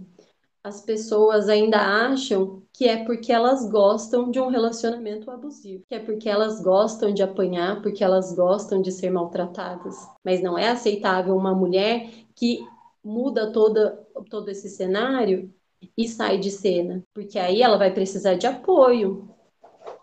as 0.64 0.80
pessoas 0.80 1.48
ainda 1.48 1.78
acham 1.78 2.62
que 2.72 2.86
é 2.86 3.04
porque 3.04 3.32
elas 3.32 3.68
gostam 3.70 4.30
de 4.30 4.40
um 4.40 4.48
relacionamento 4.48 5.30
abusivo, 5.30 5.84
que 5.88 5.94
é 5.94 5.98
porque 5.98 6.28
elas 6.28 6.62
gostam 6.62 7.12
de 7.12 7.22
apanhar, 7.22 7.82
porque 7.82 8.02
elas 8.02 8.34
gostam 8.34 8.80
de 8.80 8.90
ser 8.92 9.10
maltratadas. 9.10 9.96
Mas 10.24 10.42
não 10.42 10.58
é 10.58 10.70
aceitável 10.70 11.36
uma 11.36 11.54
mulher 11.54 12.10
que 12.34 12.60
muda 13.02 13.52
toda, 13.52 14.06
todo 14.30 14.50
esse 14.50 14.68
cenário 14.68 15.52
e 15.96 16.08
sai 16.08 16.38
de 16.38 16.50
cena, 16.50 17.02
porque 17.14 17.38
aí 17.38 17.62
ela 17.62 17.76
vai 17.76 17.92
precisar 17.92 18.34
de 18.34 18.46
apoio. 18.46 19.28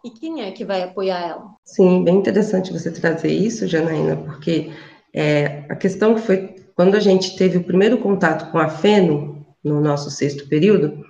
E 0.03 0.09
quem 0.09 0.41
é 0.41 0.51
que 0.51 0.65
vai 0.65 0.83
apoiar 0.83 1.19
ela? 1.19 1.55
Sim, 1.63 2.03
bem 2.03 2.15
interessante 2.15 2.71
você 2.71 2.91
trazer 2.91 3.31
isso, 3.31 3.67
Janaína, 3.67 4.17
porque 4.17 4.71
é, 5.13 5.65
a 5.69 5.75
questão 5.75 6.17
foi 6.17 6.55
quando 6.75 6.95
a 6.95 6.99
gente 6.99 7.35
teve 7.35 7.57
o 7.57 7.63
primeiro 7.63 7.97
contato 7.97 8.51
com 8.51 8.59
a 8.59 8.69
Feno, 8.69 9.45
no 9.63 9.81
nosso 9.81 10.11
sexto 10.11 10.47
período, 10.47 11.03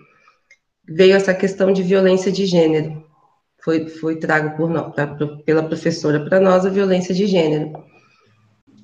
veio 0.88 1.15
essa 1.15 1.33
questão 1.33 1.74
de 1.74 1.83
violência 1.83 2.31
de 2.31 2.45
gênero. 2.45 3.05
Foi, 3.62 3.88
foi 3.88 4.15
trago 4.15 4.55
por, 4.55 4.71
pra, 4.91 5.07
pela 5.45 5.63
professora 5.63 6.24
para 6.24 6.39
nós 6.39 6.65
a 6.65 6.69
violência 6.69 7.13
de 7.13 7.27
gênero. 7.27 7.74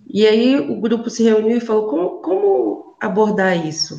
E 0.08 0.28
aí 0.28 0.60
o 0.60 0.80
grupo 0.80 1.10
se 1.10 1.24
reuniu 1.24 1.58
e 1.58 1.62
falou: 1.62 1.88
como, 1.88 2.10
como 2.22 2.98
abordar 3.00 3.66
isso? 3.66 3.96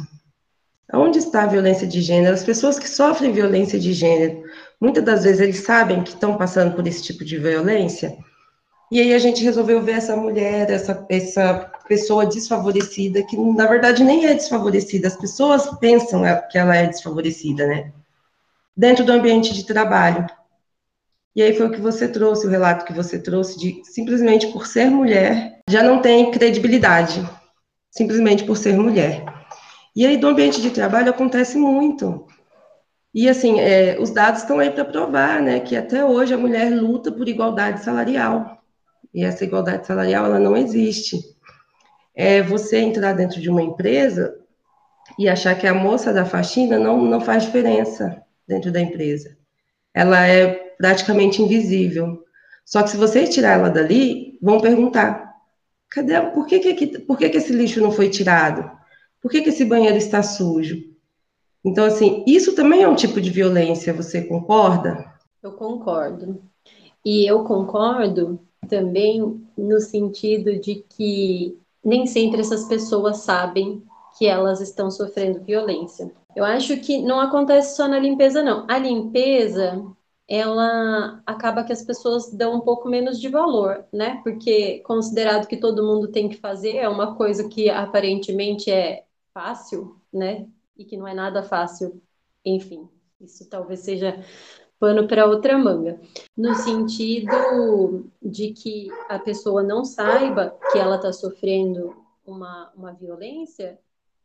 Onde 0.92 1.18
está 1.18 1.44
a 1.44 1.46
violência 1.46 1.86
de 1.86 2.00
gênero? 2.02 2.34
As 2.34 2.44
pessoas 2.44 2.78
que 2.78 2.88
sofrem 2.88 3.32
violência 3.32 3.78
de 3.78 3.92
gênero, 3.92 4.42
muitas 4.80 5.02
das 5.02 5.24
vezes 5.24 5.40
eles 5.40 5.60
sabem 5.60 6.02
que 6.02 6.10
estão 6.10 6.36
passando 6.36 6.74
por 6.74 6.86
esse 6.86 7.02
tipo 7.02 7.24
de 7.24 7.38
violência. 7.38 8.16
E 8.90 9.00
aí 9.00 9.14
a 9.14 9.18
gente 9.18 9.42
resolveu 9.42 9.82
ver 9.82 9.96
essa 9.96 10.14
mulher, 10.14 10.70
essa, 10.70 11.04
essa 11.08 11.72
pessoa 11.88 12.26
desfavorecida, 12.26 13.22
que 13.22 13.36
na 13.36 13.66
verdade 13.66 14.04
nem 14.04 14.26
é 14.26 14.34
desfavorecida, 14.34 15.08
as 15.08 15.16
pessoas 15.16 15.66
pensam 15.78 16.22
que 16.50 16.58
ela 16.58 16.76
é 16.76 16.86
desfavorecida, 16.86 17.66
né? 17.66 17.92
Dentro 18.76 19.04
do 19.04 19.12
ambiente 19.12 19.54
de 19.54 19.64
trabalho. 19.64 20.26
E 21.34 21.42
aí 21.42 21.56
foi 21.56 21.66
o 21.66 21.70
que 21.70 21.80
você 21.80 22.06
trouxe, 22.06 22.46
o 22.46 22.50
relato 22.50 22.84
que 22.84 22.92
você 22.92 23.18
trouxe, 23.18 23.58
de 23.58 23.82
simplesmente 23.84 24.48
por 24.52 24.66
ser 24.66 24.88
mulher, 24.90 25.58
já 25.68 25.82
não 25.82 26.00
tem 26.00 26.30
credibilidade, 26.30 27.28
simplesmente 27.90 28.44
por 28.44 28.56
ser 28.56 28.76
mulher. 28.76 29.24
E 29.94 30.06
aí, 30.06 30.16
do 30.16 30.26
ambiente 30.26 30.60
de 30.60 30.70
trabalho 30.70 31.10
acontece 31.10 31.56
muito. 31.56 32.26
E, 33.14 33.28
assim, 33.28 33.60
é, 33.60 33.96
os 34.00 34.10
dados 34.10 34.42
estão 34.42 34.58
aí 34.58 34.70
para 34.70 34.84
provar, 34.84 35.40
né, 35.40 35.60
que 35.60 35.76
até 35.76 36.04
hoje 36.04 36.34
a 36.34 36.38
mulher 36.38 36.70
luta 36.70 37.12
por 37.12 37.28
igualdade 37.28 37.82
salarial. 37.84 38.62
E 39.14 39.24
essa 39.24 39.44
igualdade 39.44 39.86
salarial, 39.86 40.26
ela 40.26 40.40
não 40.40 40.56
existe. 40.56 41.20
É 42.14 42.42
você 42.42 42.78
entrar 42.78 43.12
dentro 43.12 43.40
de 43.40 43.48
uma 43.48 43.62
empresa 43.62 44.36
e 45.18 45.28
achar 45.28 45.54
que 45.54 45.66
a 45.66 45.74
moça 45.74 46.12
da 46.12 46.24
faxina 46.24 46.78
não, 46.78 47.00
não 47.02 47.20
faz 47.20 47.44
diferença 47.44 48.20
dentro 48.48 48.72
da 48.72 48.80
empresa. 48.80 49.36
Ela 49.92 50.26
é 50.26 50.48
praticamente 50.76 51.40
invisível. 51.40 52.24
Só 52.64 52.82
que 52.82 52.90
se 52.90 52.96
você 52.96 53.26
tirar 53.26 53.52
ela 53.52 53.70
dali, 53.70 54.38
vão 54.42 54.60
perguntar: 54.60 55.34
cadê? 55.88 56.20
Por 56.20 56.46
que, 56.46 56.58
que, 56.58 56.98
por 57.00 57.16
que, 57.16 57.28
que 57.28 57.36
esse 57.36 57.52
lixo 57.52 57.80
não 57.80 57.92
foi 57.92 58.08
tirado? 58.08 58.70
Por 59.24 59.30
que, 59.30 59.40
que 59.40 59.48
esse 59.48 59.64
banheiro 59.64 59.96
está 59.96 60.22
sujo? 60.22 60.84
Então, 61.64 61.86
assim, 61.86 62.22
isso 62.26 62.54
também 62.54 62.82
é 62.82 62.88
um 62.88 62.94
tipo 62.94 63.22
de 63.22 63.30
violência, 63.30 63.94
você 63.94 64.20
concorda? 64.20 65.14
Eu 65.42 65.52
concordo. 65.52 66.42
E 67.02 67.24
eu 67.24 67.42
concordo 67.42 68.38
também 68.68 69.42
no 69.56 69.80
sentido 69.80 70.60
de 70.60 70.84
que 70.90 71.58
nem 71.82 72.04
sempre 72.04 72.42
essas 72.42 72.68
pessoas 72.68 73.20
sabem 73.20 73.82
que 74.18 74.26
elas 74.26 74.60
estão 74.60 74.90
sofrendo 74.90 75.40
violência. 75.40 76.12
Eu 76.36 76.44
acho 76.44 76.76
que 76.76 77.00
não 77.00 77.18
acontece 77.18 77.76
só 77.76 77.88
na 77.88 77.98
limpeza, 77.98 78.42
não. 78.42 78.66
A 78.68 78.76
limpeza, 78.76 79.82
ela 80.28 81.22
acaba 81.24 81.64
que 81.64 81.72
as 81.72 81.80
pessoas 81.80 82.30
dão 82.30 82.56
um 82.56 82.60
pouco 82.60 82.90
menos 82.90 83.18
de 83.18 83.30
valor, 83.30 83.86
né? 83.90 84.20
Porque 84.22 84.80
considerado 84.80 85.46
que 85.46 85.56
todo 85.56 85.82
mundo 85.82 86.08
tem 86.08 86.28
que 86.28 86.36
fazer, 86.36 86.76
é 86.76 86.86
uma 86.90 87.14
coisa 87.16 87.48
que 87.48 87.70
aparentemente 87.70 88.70
é 88.70 89.04
fácil, 89.34 90.00
né? 90.12 90.46
E 90.78 90.84
que 90.84 90.96
não 90.96 91.06
é 91.06 91.12
nada 91.12 91.42
fácil, 91.42 92.00
enfim, 92.44 92.88
isso 93.20 93.48
talvez 93.50 93.80
seja 93.80 94.24
pano 94.78 95.06
para 95.08 95.26
outra 95.26 95.58
manga, 95.58 96.00
no 96.36 96.54
sentido 96.54 98.10
de 98.22 98.52
que 98.52 98.88
a 99.08 99.18
pessoa 99.18 99.62
não 99.62 99.84
saiba 99.84 100.56
que 100.70 100.78
ela 100.78 100.96
está 100.96 101.12
sofrendo 101.12 101.96
uma, 102.26 102.70
uma 102.76 102.92
violência, 102.92 103.78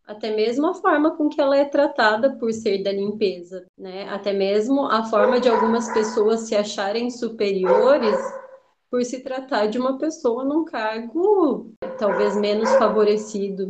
até 0.06 0.36
mesmo 0.36 0.68
a 0.68 0.74
forma 0.74 1.16
com 1.16 1.30
que 1.30 1.40
ela 1.40 1.56
é 1.56 1.66
tratada 1.66 2.36
por 2.36 2.52
ser 2.52 2.84
da 2.84 2.92
limpeza, 2.92 3.66
né? 3.78 4.10
Até 4.10 4.34
mesmo 4.34 4.86
a 4.86 5.04
forma 5.04 5.40
de 5.40 5.48
algumas 5.48 5.88
pessoas 5.94 6.42
se 6.42 6.56
acharem 6.56 7.12
superiores 7.12 8.18
por 8.90 9.06
se 9.06 9.22
tratar 9.22 9.68
de 9.68 9.78
uma 9.78 10.00
pessoa 10.00 10.44
num 10.44 10.66
cargo 10.66 11.72
talvez 12.00 12.36
menos 12.36 12.70
favorecido. 12.72 13.70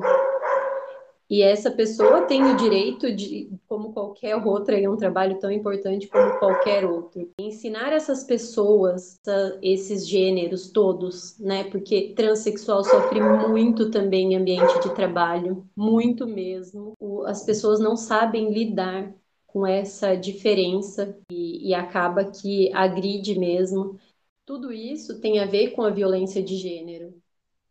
E 1.29 1.43
essa 1.43 1.69
pessoa 1.69 2.23
tem 2.23 2.43
o 2.43 2.57
direito 2.57 3.13
de, 3.15 3.51
como 3.67 3.93
qualquer 3.93 4.35
outra, 4.35 4.79
é 4.79 4.89
um 4.89 4.97
trabalho 4.97 5.37
tão 5.39 5.51
importante 5.51 6.07
como 6.07 6.39
qualquer 6.39 6.85
outro. 6.85 7.29
Ensinar 7.39 7.93
essas 7.93 8.23
pessoas, 8.23 9.19
esses 9.61 10.07
gêneros 10.07 10.71
todos, 10.71 11.37
né? 11.37 11.65
Porque 11.65 12.13
transexual 12.15 12.83
sofre 12.83 13.21
muito 13.21 13.91
também 13.91 14.33
em 14.33 14.37
ambiente 14.37 14.79
de 14.81 14.95
trabalho, 14.95 15.69
muito 15.75 16.25
mesmo. 16.25 16.93
As 17.27 17.43
pessoas 17.45 17.79
não 17.79 17.95
sabem 17.95 18.51
lidar 18.51 19.13
com 19.45 19.67
essa 19.67 20.15
diferença 20.15 21.15
e, 21.31 21.69
e 21.69 21.73
acaba 21.75 22.25
que 22.25 22.73
agride 22.73 23.37
mesmo. 23.37 23.99
Tudo 24.45 24.71
isso 24.71 25.21
tem 25.21 25.39
a 25.39 25.45
ver 25.45 25.71
com 25.71 25.83
a 25.83 25.91
violência 25.91 26.41
de 26.41 26.55
gênero. 26.55 27.13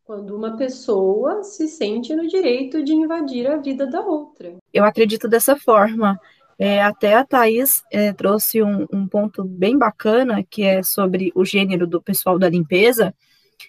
Quando 0.08 0.34
uma 0.34 0.56
pessoa 0.56 1.42
se 1.42 1.68
sente 1.68 2.16
no 2.16 2.26
direito 2.26 2.82
de 2.82 2.94
invadir 2.94 3.46
a 3.46 3.58
vida 3.58 3.86
da 3.86 4.00
outra. 4.00 4.56
Eu 4.72 4.82
acredito 4.82 5.28
dessa 5.28 5.54
forma. 5.54 6.18
É, 6.58 6.82
até 6.82 7.14
a 7.14 7.26
Thais 7.26 7.84
é, 7.92 8.10
trouxe 8.14 8.62
um, 8.62 8.86
um, 8.90 9.06
ponto 9.06 9.44
bem 9.44 9.76
bacana, 9.76 10.42
que 10.48 10.62
é 10.62 10.82
sobre 10.82 11.30
o 11.34 11.44
gênero 11.44 11.86
do 11.86 12.00
pessoal 12.00 12.38
da 12.38 12.48
limpeza, 12.48 13.14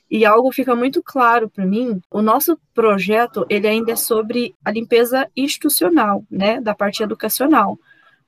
e 0.10 0.25
algo 0.25 0.50
fica 0.50 0.74
muito 0.74 1.03
claro 1.03 1.50
para 1.50 1.65
mim. 1.65 2.00
O 2.10 2.22
nosso 2.22 2.58
projeto 2.74 3.46
ele 3.50 3.67
ainda 3.67 3.91
é 3.91 3.98
sobre 3.98 4.55
a 4.63 4.72
limpeza 4.72 5.29
institucional, 5.36 6.24
né, 6.31 6.62
da 6.62 6.74
parte 6.74 7.03
educacional. 7.03 7.77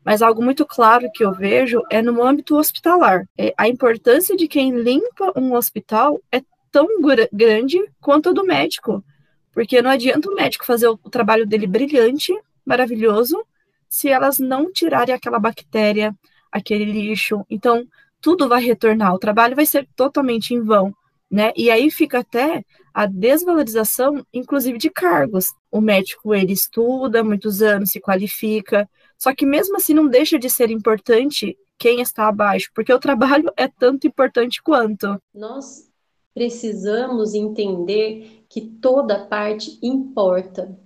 Mas 0.04 0.22
algo 0.22 0.44
muito 0.44 0.66
claro 0.66 1.10
que 1.14 1.24
eu 1.24 1.32
vejo 1.32 1.82
é 1.90 2.02
no 2.02 2.22
âmbito 2.22 2.58
hospitalar. 2.58 3.26
É, 3.38 3.54
a 3.58 3.70
importância 3.70 4.36
de 4.36 4.50
quem 4.50 4.72
limpa 4.82 5.32
um 5.34 5.54
hospital 5.54 6.20
é 6.30 6.42
tão 6.72 6.88
grande 7.32 7.78
quanto 8.00 8.30
a 8.30 8.34
do 8.34 8.44
médico. 8.44 9.04
Porque 9.52 9.82
não 9.82 9.92
adianta 9.92 10.30
o 10.30 10.36
médico 10.36 10.66
fazer 10.66 10.88
o 10.88 10.98
trabalho 10.98 11.46
dele 11.46 11.68
brilhante, 11.68 12.34
maravilhoso, 12.66 13.46
se 13.90 14.08
elas 14.08 14.40
não 14.40 14.72
tirarem 14.72 15.14
aquela 15.14 15.40
bactéria, 15.40 16.16
aquele 16.52 16.86
lixo. 16.86 17.46
Então, 17.50 17.86
tudo 18.22 18.48
vai 18.48 18.64
retornar, 18.64 19.14
o 19.14 19.20
trabalho 19.20 19.56
vai 19.56 19.66
ser 19.66 19.88
totalmente 19.96 20.54
em 20.54 20.62
vão. 20.62 20.96
Né? 21.30 21.54
E 21.56 21.72
aí 21.72 21.90
fica 21.90 22.20
até 22.20 22.64
a 22.94 23.06
desvalorização, 23.06 24.26
inclusive 24.34 24.78
de 24.78 24.90
cargos. 24.90 25.54
O 25.72 25.80
médico 25.80 26.36
ele 26.36 26.52
estuda 26.52 27.24
muitos 27.24 27.62
anos, 27.62 27.92
se 27.92 28.02
qualifica, 28.02 28.90
só 29.18 29.34
que 29.34 29.46
mesmo 29.46 29.78
assim 29.78 29.94
não 29.94 30.08
deixa 30.08 30.38
de 30.38 30.50
ser 30.50 30.70
importante 30.70 31.58
quem 31.78 32.02
está 32.02 32.28
abaixo, 32.28 32.70
porque 32.76 32.94
o 32.94 33.00
trabalho 33.00 33.52
é 33.56 33.68
tanto 33.68 34.06
importante 34.06 34.62
quanto. 34.62 35.20
Nós 35.34 35.91
precisamos 36.34 37.34
entender 37.34 38.44
que 38.48 38.62
toda 38.62 39.26
parte 39.26 39.78
importa. 39.82 40.78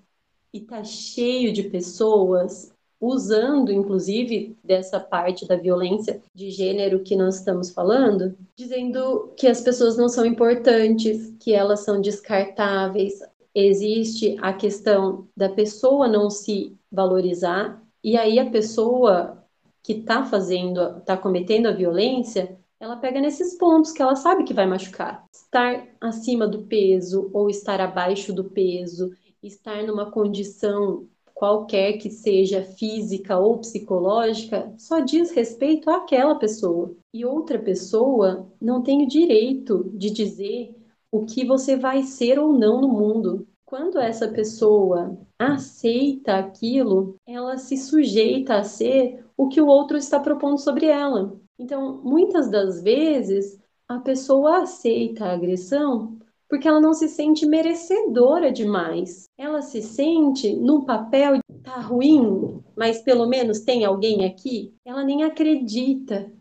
E 0.53 0.61
tá 0.61 0.83
cheio 0.83 1.51
de 1.51 1.63
pessoas 1.63 2.73
usando, 2.99 3.71
inclusive, 3.71 4.57
dessa 4.63 4.99
parte 4.99 5.47
da 5.47 5.55
violência 5.55 6.21
de 6.33 6.49
gênero 6.49 7.03
que 7.03 7.15
nós 7.15 7.37
estamos 7.37 7.69
falando, 7.69 8.35
dizendo 8.55 9.33
que 9.37 9.47
as 9.47 9.61
pessoas 9.61 9.97
não 9.97 10.07
são 10.07 10.25
importantes, 10.25 11.33
que 11.39 11.53
elas 11.53 11.81
são 11.81 11.99
descartáveis. 11.99 13.19
Existe 13.53 14.37
a 14.41 14.53
questão 14.53 15.27
da 15.35 15.49
pessoa 15.49 16.07
não 16.07 16.29
se 16.29 16.75
valorizar 16.91 17.85
e 18.05 18.17
aí 18.17 18.37
a 18.37 18.51
pessoa 18.51 19.43
que 19.81 19.93
está 19.93 20.23
fazendo, 20.23 20.99
está 20.99 21.17
cometendo 21.17 21.65
a 21.65 21.71
violência, 21.71 22.55
ela 22.79 22.97
pega 22.97 23.21
nesses 23.21 23.57
pontos 23.57 23.91
que 23.91 24.01
ela 24.01 24.15
sabe 24.15 24.43
que 24.43 24.53
vai 24.53 24.65
machucar. 24.67 25.25
Estar 25.33 25.87
acima 26.01 26.47
do 26.47 26.63
peso 26.63 27.29
ou 27.33 27.49
estar 27.49 27.79
abaixo 27.79 28.33
do 28.33 28.43
peso, 28.43 29.11
estar 29.41 29.83
numa 29.83 30.11
condição 30.11 31.07
qualquer 31.35 31.97
que 31.97 32.09
seja 32.09 32.63
física 32.63 33.37
ou 33.37 33.59
psicológica, 33.59 34.73
só 34.77 35.01
diz 35.01 35.31
respeito 35.31 35.89
àquela 35.89 36.35
pessoa. 36.35 36.95
E 37.13 37.25
outra 37.25 37.59
pessoa 37.59 38.49
não 38.59 38.81
tem 38.81 39.03
o 39.03 39.07
direito 39.07 39.91
de 39.93 40.09
dizer 40.09 40.73
o 41.11 41.25
que 41.25 41.45
você 41.45 41.75
vai 41.75 42.03
ser 42.03 42.39
ou 42.39 42.53
não 42.53 42.79
no 42.79 42.87
mundo. 42.87 43.47
Quando 43.65 43.99
essa 43.99 44.29
pessoa 44.29 45.17
aceita 45.37 46.37
aquilo, 46.37 47.15
ela 47.27 47.57
se 47.57 47.75
sujeita 47.77 48.55
a 48.55 48.63
ser 48.63 49.25
o 49.35 49.49
que 49.49 49.59
o 49.59 49.67
outro 49.67 49.97
está 49.97 50.19
propondo 50.19 50.57
sobre 50.57 50.85
ela. 50.85 51.37
Então, 51.57 52.01
muitas 52.03 52.49
das 52.49 52.81
vezes, 52.81 53.59
a 53.87 53.99
pessoa 53.99 54.63
aceita 54.63 55.25
a 55.25 55.33
agressão 55.33 56.17
porque 56.49 56.67
ela 56.67 56.79
não 56.79 56.93
se 56.93 57.07
sente 57.07 57.45
merecedora 57.45 58.51
demais. 58.51 59.27
Ela 59.37 59.61
se 59.61 59.81
sente 59.81 60.55
no 60.55 60.85
papel 60.85 61.39
tá 61.63 61.81
ruim, 61.81 62.61
mas 62.77 63.01
pelo 63.01 63.25
menos 63.25 63.61
tem 63.61 63.83
alguém 63.83 64.23
aqui. 64.25 64.73
Ela 64.85 65.03
nem 65.03 65.23
acredita 65.23 66.31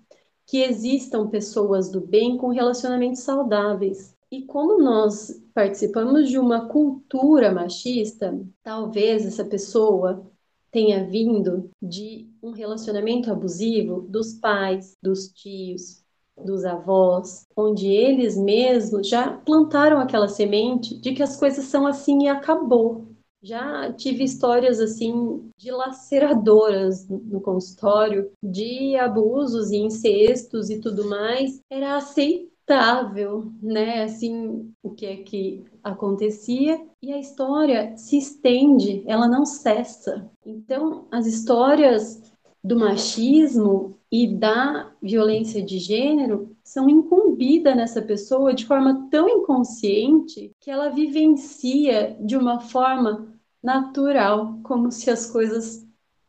que 0.47 0.63
existam 0.63 1.27
pessoas 1.29 1.91
do 1.91 2.01
bem 2.01 2.37
com 2.37 2.49
relacionamentos 2.49 3.21
saudáveis. 3.21 4.15
E 4.31 4.43
como 4.43 4.79
nós 4.79 5.43
participamos 5.55 6.29
de 6.29 6.39
uma 6.39 6.69
cultura 6.69 7.51
machista, 7.53 8.39
talvez 8.63 9.25
essa 9.25 9.45
pessoa 9.45 10.31
tenha 10.75 11.05
vindo 11.05 11.71
de 11.81 12.29
um 12.43 12.51
relacionamento 12.51 13.31
abusivo 13.31 14.01
dos 14.09 14.35
pais, 14.35 14.97
dos 15.01 15.29
tios, 15.29 16.03
dos 16.37 16.65
avós, 16.65 17.47
onde 17.57 17.87
eles 17.87 18.37
mesmos 18.37 19.09
já 19.09 19.31
plantaram 19.31 20.01
aquela 20.01 20.27
semente 20.27 20.99
de 21.01 21.15
que 21.15 21.23
as 21.23 21.37
coisas 21.37 21.67
são 21.67 21.87
assim 21.87 22.25
e 22.25 22.29
acabou. 22.29 23.07
Já 23.41 23.93
tive 23.93 24.25
histórias 24.25 24.81
assim 24.81 25.49
dilaceradoras 25.57 27.09
no 27.09 27.41
consultório 27.41 28.33
de 28.43 28.97
abusos 28.97 29.71
e 29.71 29.77
incestos 29.77 30.71
e 30.71 30.81
tudo 30.81 31.09
mais. 31.09 31.61
Era 31.71 31.97
aceitável 31.97 32.54
estável, 32.65 33.53
né? 33.63 34.05
Assim, 34.05 34.73
o 34.83 34.91
que 34.91 35.05
é 35.05 35.17
que 35.17 35.65
acontecia 35.83 36.81
e 37.03 37.13
a 37.13 37.19
história 37.19 37.95
se 37.97 38.17
estende, 38.17 39.05
ela 39.07 39.29
não 39.29 39.45
cessa. 39.45 40.31
Então, 40.45 41.07
as 41.11 41.27
histórias 41.27 42.23
do 42.63 42.79
machismo 42.79 43.99
e 44.11 44.27
da 44.27 44.91
violência 45.03 45.63
de 45.63 45.79
gênero 45.79 46.57
são 46.65 46.89
incumbidas 46.89 47.77
nessa 47.77 48.01
pessoa 48.01 48.55
de 48.55 48.65
forma 48.65 49.09
tão 49.11 49.29
inconsciente 49.29 50.51
que 50.59 50.71
ela 50.71 50.89
vivencia 50.89 52.17
de 52.19 52.37
uma 52.37 52.61
forma 52.61 53.29
natural, 53.63 54.59
como 54.63 54.91
se 54.91 55.11
as 55.11 55.31
coisas 55.31 55.87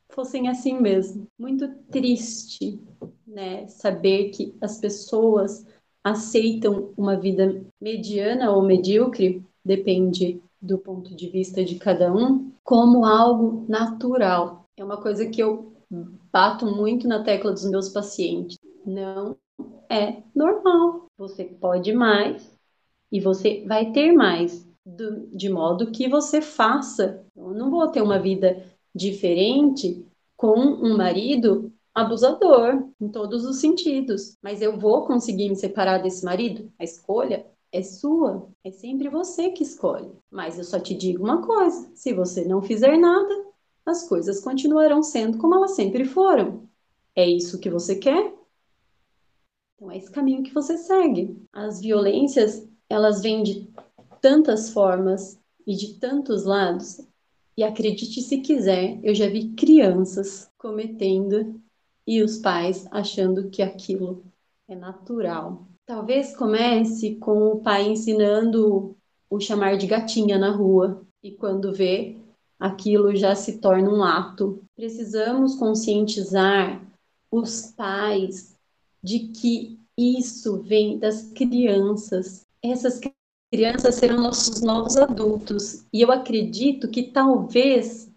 fossem 0.09 0.49
assim 0.49 0.79
mesmo. 0.79 1.27
Muito 1.39 1.69
triste, 1.89 2.81
né, 3.25 3.67
saber 3.67 4.29
que 4.29 4.53
as 4.61 4.77
pessoas 4.79 5.65
aceitam 6.05 6.93
uma 6.95 7.17
vida 7.17 7.65
mediana 7.81 8.51
ou 8.51 8.61
medíocre, 8.61 9.43
depende 9.65 10.39
do 10.61 10.77
ponto 10.77 11.15
de 11.15 11.27
vista 11.27 11.65
de 11.65 11.79
cada 11.79 12.13
um, 12.13 12.51
como 12.63 13.03
algo 13.03 13.65
natural. 13.67 14.67
É 14.77 14.83
uma 14.83 15.01
coisa 15.01 15.27
que 15.27 15.41
eu 15.41 15.73
bato 16.31 16.67
muito 16.67 17.07
na 17.07 17.23
tecla 17.23 17.51
dos 17.51 17.65
meus 17.65 17.89
pacientes. 17.89 18.59
Não 18.85 19.35
é 19.89 20.21
normal. 20.35 21.07
Você 21.17 21.43
pode 21.43 21.91
mais 21.91 22.55
e 23.11 23.19
você 23.19 23.63
vai 23.65 23.91
ter 23.91 24.11
mais, 24.11 24.67
do, 24.85 25.25
de 25.35 25.49
modo 25.49 25.91
que 25.91 26.07
você 26.07 26.39
faça. 26.39 27.25
Eu 27.35 27.49
não 27.51 27.71
vou 27.71 27.87
ter 27.87 28.03
uma 28.03 28.19
vida 28.19 28.63
diferente 28.93 30.05
com 30.37 30.59
um 30.59 30.95
marido 30.95 31.73
abusador 31.95 32.89
em 32.99 33.07
todos 33.07 33.45
os 33.45 33.61
sentidos. 33.61 34.37
Mas 34.43 34.61
eu 34.61 34.77
vou 34.77 35.07
conseguir 35.07 35.49
me 35.49 35.55
separar 35.55 35.99
desse 35.99 36.25
marido? 36.25 36.69
A 36.77 36.83
escolha 36.83 37.47
é 37.71 37.81
sua, 37.81 38.49
é 38.63 38.71
sempre 38.71 39.09
você 39.09 39.49
que 39.49 39.63
escolhe. 39.63 40.11
Mas 40.29 40.57
eu 40.57 40.65
só 40.65 40.77
te 40.79 40.93
digo 40.93 41.23
uma 41.23 41.41
coisa: 41.41 41.89
se 41.95 42.13
você 42.13 42.43
não 42.43 42.61
fizer 42.61 42.97
nada, 42.97 43.45
as 43.85 44.07
coisas 44.07 44.41
continuarão 44.41 45.01
sendo 45.01 45.37
como 45.37 45.55
elas 45.55 45.71
sempre 45.71 46.03
foram. 46.03 46.67
É 47.15 47.25
isso 47.25 47.59
que 47.59 47.69
você 47.69 47.95
quer? 47.95 48.33
Então 49.75 49.89
é 49.89 49.97
esse 49.97 50.11
caminho 50.11 50.43
que 50.43 50.53
você 50.53 50.77
segue. 50.77 51.41
As 51.53 51.79
violências, 51.79 52.67
elas 52.89 53.21
vêm 53.21 53.41
de 53.41 53.69
tantas 54.21 54.69
formas 54.69 55.39
e 55.65 55.75
de 55.75 55.99
tantos 55.99 56.43
lados. 56.43 56.99
E 57.57 57.63
acredite 57.63 58.21
se 58.21 58.41
quiser, 58.41 58.99
eu 59.01 59.15
já 59.15 59.29
vi 59.29 59.53
crianças 59.53 60.49
cometendo 60.57 61.61
e 62.07 62.21
os 62.21 62.37
pais 62.37 62.87
achando 62.91 63.49
que 63.49 63.61
aquilo 63.61 64.23
é 64.67 64.75
natural. 64.75 65.67
Talvez 65.85 66.35
comece 66.35 67.15
com 67.15 67.47
o 67.47 67.59
pai 67.61 67.87
ensinando 67.87 68.95
o 69.29 69.39
chamar 69.39 69.77
de 69.77 69.87
gatinha 69.87 70.37
na 70.37 70.51
rua 70.51 71.05
e 71.23 71.31
quando 71.31 71.73
vê, 71.73 72.17
aquilo 72.59 73.15
já 73.15 73.35
se 73.35 73.59
torna 73.59 73.89
um 73.89 74.03
ato. 74.03 74.63
Precisamos 74.75 75.55
conscientizar 75.55 76.81
os 77.31 77.73
pais 77.75 78.55
de 79.03 79.19
que 79.27 79.79
isso 79.97 80.61
vem 80.61 80.97
das 80.97 81.31
crianças. 81.31 82.45
Essas 82.63 82.99
crianças 83.51 83.95
serão 83.95 84.17
nossos 84.17 84.61
novos 84.61 84.97
adultos. 84.97 85.85
E 85.91 86.01
eu 86.01 86.11
acredito 86.11 86.89
que 86.89 87.03
talvez 87.03 88.09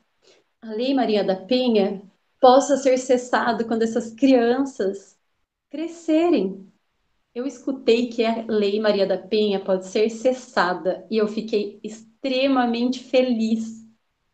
a 0.61 0.72
Lei 0.72 0.94
Maria 0.94 1.22
da 1.22 1.37
Penha 1.37 2.03
possa 2.40 2.77
ser 2.77 2.98
cessado 2.98 3.66
quando 3.66 3.83
essas 3.83 4.12
crianças 4.14 5.18
crescerem. 5.70 6.72
Eu 7.35 7.46
escutei 7.46 8.09
que 8.09 8.24
a 8.24 8.44
Lei 8.48 8.81
Maria 8.81 9.07
da 9.07 9.18
Penha 9.18 9.62
pode 9.62 9.87
ser 9.87 10.11
cessada 10.11 11.07
e 11.11 11.18
eu 11.18 11.29
fiquei 11.29 11.79
extremamente 11.85 13.05
feliz, 13.05 13.87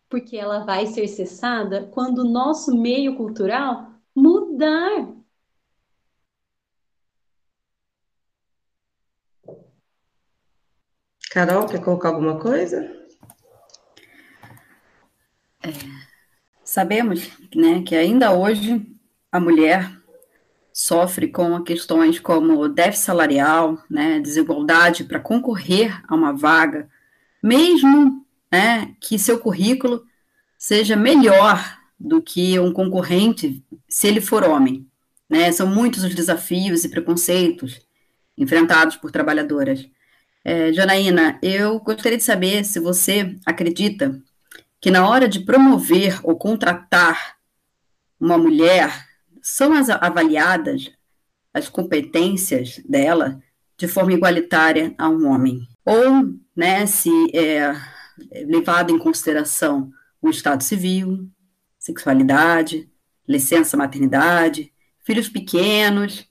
porque 0.09 0.37
ela 0.37 0.65
vai 0.65 0.87
ser 0.87 1.09
cessada 1.09 1.87
quando 1.93 2.21
o 2.21 2.31
nosso 2.31 2.77
meio 2.77 3.17
cultural 3.17 3.91
mudar. 4.15 5.13
Carol, 11.31 11.67
quer 11.67 11.83
colocar 11.83 12.11
alguma 12.11 12.39
coisa? 12.39 13.04
Sabemos 16.75 17.31
né, 17.55 17.83
que 17.83 17.95
ainda 17.95 18.33
hoje 18.33 18.85
a 19.31 19.39
mulher 19.39 19.97
sofre 20.73 21.29
com 21.29 21.63
questões 21.63 22.19
como 22.19 22.69
déficit 22.69 23.07
salarial, 23.07 23.81
né, 23.89 24.19
desigualdade 24.19 25.05
para 25.05 25.21
concorrer 25.21 26.03
a 26.09 26.17
uma 26.17 26.33
vaga, 26.33 26.91
mesmo 27.41 28.27
né, 28.51 28.93
que 28.99 29.21
seu 29.21 29.39
currículo 29.39 30.05
seja 30.59 30.97
melhor 30.97 31.79
do 31.97 32.21
que 32.21 32.59
um 32.59 32.73
concorrente 32.73 33.63
se 33.89 34.09
ele 34.09 34.21
for 34.21 34.43
homem. 34.43 34.85
Né? 35.31 35.53
São 35.53 35.69
muitos 35.69 36.03
os 36.03 36.13
desafios 36.13 36.83
e 36.83 36.89
preconceitos 36.89 37.81
enfrentados 38.37 38.97
por 38.97 39.13
trabalhadoras. 39.13 39.89
É, 40.45 40.73
Janaína, 40.73 41.39
eu 41.41 41.79
gostaria 41.79 42.19
de 42.19 42.25
saber 42.25 42.65
se 42.65 42.81
você 42.81 43.37
acredita 43.47 44.21
que 44.85 44.91
na 44.91 45.09
hora 45.09 45.27
de 45.27 45.41
promover 45.41 46.21
ou 46.23 46.37
contratar 46.37 47.39
uma 48.21 48.37
mulher, 48.37 48.93
são 49.41 49.73
as 49.73 49.89
avaliadas 49.89 50.93
as 51.55 51.71
competências 51.71 52.83
dela 52.87 53.43
de 53.79 53.89
forma 53.89 54.13
igualitária 54.13 54.95
a 54.99 55.09
um 55.09 55.27
homem. 55.27 55.67
Ou, 55.87 56.35
né, 56.55 56.85
se 56.85 57.11
é 57.35 57.73
levado 58.45 58.93
em 58.93 58.99
consideração 58.99 59.91
o 60.21 60.29
estado 60.29 60.63
civil, 60.63 61.31
sexualidade, 61.79 62.87
licença 63.27 63.79
maternidade, 63.79 64.71
filhos 64.99 65.31
pequenos. 65.31 66.21
O 66.21 66.27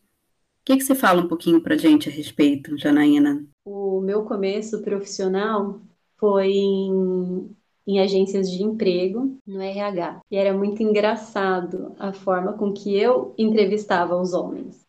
que, 0.66 0.78
que 0.78 0.84
você 0.84 0.94
fala 0.94 1.24
um 1.24 1.28
pouquinho 1.28 1.60
para 1.60 1.76
gente 1.76 2.08
a 2.08 2.12
respeito, 2.12 2.78
Janaína? 2.78 3.44
O 3.66 4.00
meu 4.00 4.22
começo 4.26 4.84
profissional 4.84 5.82
foi 6.20 6.52
em, 6.52 7.56
em 7.88 8.00
agências 8.00 8.50
de 8.50 8.64
emprego 8.64 9.38
no 9.46 9.62
RH. 9.62 10.22
E 10.32 10.38
era 10.38 10.54
muito 10.58 10.82
engraçado 10.82 11.96
a 12.00 12.14
forma 12.14 12.54
com 12.54 12.74
que 12.74 12.96
eu 12.96 13.34
entrevistava 13.38 14.20
os 14.20 14.34
homens. 14.34 14.86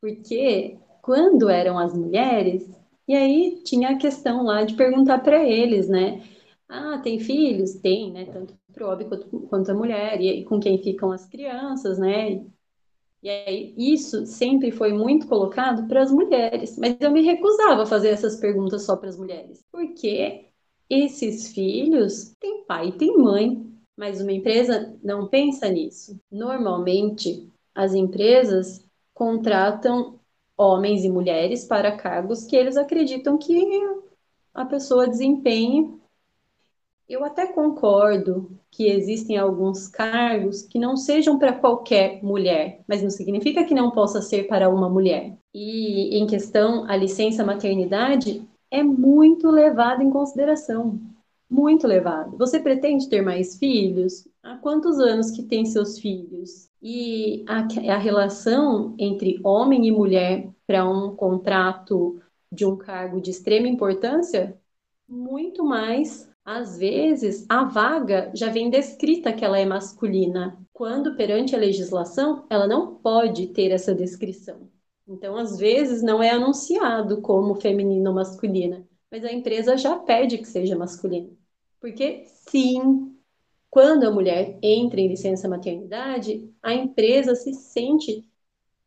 Porque 0.00 0.78
quando 1.00 1.48
eram 1.48 1.78
as 1.78 1.94
mulheres, 1.94 2.68
e 3.06 3.14
aí 3.14 3.62
tinha 3.64 3.90
a 3.90 3.98
questão 3.98 4.42
lá 4.44 4.64
de 4.64 4.74
perguntar 4.74 5.18
para 5.20 5.44
eles, 5.44 5.88
né? 5.88 6.22
Ah, 6.68 6.98
tem 7.02 7.18
filhos? 7.20 7.74
Tem, 7.74 8.12
né? 8.12 8.26
Tanto 8.26 8.54
para 8.72 8.86
o 8.86 8.92
homem 8.92 9.08
quanto, 9.08 9.28
quanto 9.48 9.70
a 9.70 9.74
mulher. 9.74 10.20
E, 10.20 10.40
e 10.40 10.44
com 10.44 10.58
quem 10.60 10.82
ficam 10.82 11.12
as 11.12 11.26
crianças, 11.26 11.98
né? 11.98 12.44
E 13.22 13.30
aí, 13.30 13.74
isso 13.78 14.26
sempre 14.26 14.72
foi 14.72 14.92
muito 14.92 15.28
colocado 15.28 15.86
para 15.86 16.02
as 16.02 16.10
mulheres, 16.10 16.76
mas 16.76 16.96
eu 17.00 17.10
me 17.10 17.22
recusava 17.22 17.84
a 17.84 17.86
fazer 17.86 18.08
essas 18.08 18.36
perguntas 18.40 18.84
só 18.84 18.96
para 18.96 19.08
as 19.08 19.16
mulheres, 19.16 19.64
porque 19.70 20.51
esses 20.92 21.52
filhos 21.52 22.34
têm 22.40 22.64
pai 22.64 22.88
e 22.88 22.92
têm 22.92 23.16
mãe, 23.16 23.66
mas 23.96 24.20
uma 24.20 24.32
empresa 24.32 24.98
não 25.02 25.28
pensa 25.28 25.68
nisso. 25.68 26.18
Normalmente, 26.30 27.50
as 27.74 27.94
empresas 27.94 28.84
contratam 29.14 30.18
homens 30.56 31.04
e 31.04 31.10
mulheres 31.10 31.64
para 31.64 31.96
cargos 31.96 32.44
que 32.44 32.56
eles 32.56 32.76
acreditam 32.76 33.38
que 33.38 33.80
a 34.54 34.64
pessoa 34.64 35.08
desempenhe 35.08 36.00
eu 37.12 37.24
até 37.24 37.46
concordo 37.46 38.58
que 38.70 38.86
existem 38.86 39.36
alguns 39.36 39.86
cargos 39.86 40.62
que 40.62 40.78
não 40.78 40.96
sejam 40.96 41.38
para 41.38 41.52
qualquer 41.52 42.22
mulher, 42.22 42.80
mas 42.88 43.02
não 43.02 43.10
significa 43.10 43.64
que 43.64 43.74
não 43.74 43.90
possa 43.90 44.22
ser 44.22 44.44
para 44.44 44.70
uma 44.70 44.88
mulher. 44.88 45.36
E 45.52 46.16
em 46.18 46.26
questão 46.26 46.88
a 46.88 46.96
licença 46.96 47.44
maternidade 47.44 48.48
é 48.72 48.82
muito 48.82 49.50
levada 49.50 50.02
em 50.02 50.10
consideração, 50.10 50.98
muito 51.48 51.86
levado. 51.86 52.36
Você 52.38 52.58
pretende 52.58 53.08
ter 53.08 53.20
mais 53.20 53.58
filhos? 53.58 54.26
Há 54.42 54.56
quantos 54.56 54.98
anos 54.98 55.30
que 55.30 55.42
tem 55.42 55.66
seus 55.66 55.98
filhos? 55.98 56.70
E 56.82 57.44
a, 57.46 57.58
a 57.92 57.98
relação 57.98 58.96
entre 58.98 59.38
homem 59.44 59.86
e 59.86 59.92
mulher 59.92 60.48
para 60.66 60.88
um 60.88 61.14
contrato 61.14 62.18
de 62.50 62.64
um 62.64 62.76
cargo 62.76 63.20
de 63.20 63.30
extrema 63.30 63.68
importância 63.68 64.58
muito 65.06 65.62
mais 65.62 66.32
às 66.44 66.76
vezes, 66.76 67.46
a 67.48 67.62
vaga 67.62 68.32
já 68.34 68.48
vem 68.48 68.68
descrita 68.68 69.32
que 69.32 69.44
ela 69.44 69.60
é 69.60 69.64
masculina, 69.64 70.58
quando 70.72 71.14
perante 71.14 71.54
a 71.54 71.58
legislação 71.58 72.44
ela 72.50 72.66
não 72.66 72.96
pode 72.96 73.46
ter 73.48 73.70
essa 73.70 73.94
descrição. 73.94 74.68
Então, 75.06 75.36
às 75.36 75.58
vezes, 75.58 76.02
não 76.02 76.22
é 76.22 76.30
anunciado 76.30 77.20
como 77.20 77.54
feminino 77.54 78.10
ou 78.10 78.14
masculina, 78.14 78.86
mas 79.10 79.24
a 79.24 79.32
empresa 79.32 79.76
já 79.76 79.98
pede 79.98 80.38
que 80.38 80.46
seja 80.46 80.76
masculina. 80.76 81.30
Porque, 81.80 82.24
sim, 82.48 83.16
quando 83.68 84.04
a 84.04 84.10
mulher 84.10 84.58
entra 84.62 85.00
em 85.00 85.08
licença 85.08 85.48
maternidade, 85.48 86.48
a 86.62 86.72
empresa 86.74 87.34
se 87.34 87.52
sente 87.54 88.24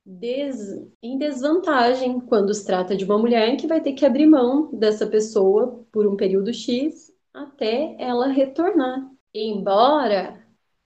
des... 0.06 0.58
em 1.01 1.17
desvantagem 1.17 2.19
quando 2.19 2.54
se 2.54 2.65
trata 2.65 2.95
de 2.95 3.04
uma 3.04 3.17
mulher 3.17 3.58
que 3.58 3.67
vai 3.67 3.82
ter 3.82 3.93
que 3.93 4.06
abrir 4.06 4.28
mão 4.28 4.69
dessa 4.71 5.08
pessoa 5.08 5.86
por 5.91 6.08
um 6.08 6.15
período 6.15 6.54
X 6.54 7.12
até 7.34 7.95
ela 7.99 8.28
retornar. 8.28 9.12
Embora 9.34 10.41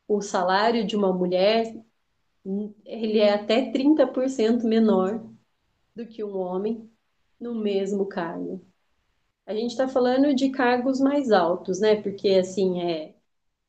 o 0.07 0.21
salário 0.21 0.85
de 0.85 0.95
uma 0.95 1.13
mulher 1.13 1.75
ele 2.85 3.19
é 3.19 3.33
até 3.33 3.71
30% 3.71 4.65
menor 4.67 5.23
do 5.95 6.05
que 6.07 6.23
um 6.23 6.37
homem 6.37 6.89
no 7.39 7.55
mesmo 7.55 8.07
cargo. 8.07 8.61
A 9.45 9.53
gente 9.53 9.71
está 9.71 9.87
falando 9.87 10.33
de 10.35 10.49
cargos 10.51 10.99
mais 10.99 11.31
altos, 11.31 11.79
né? 11.79 12.01
Porque 12.01 12.29
assim 12.31 12.81
é 12.81 13.15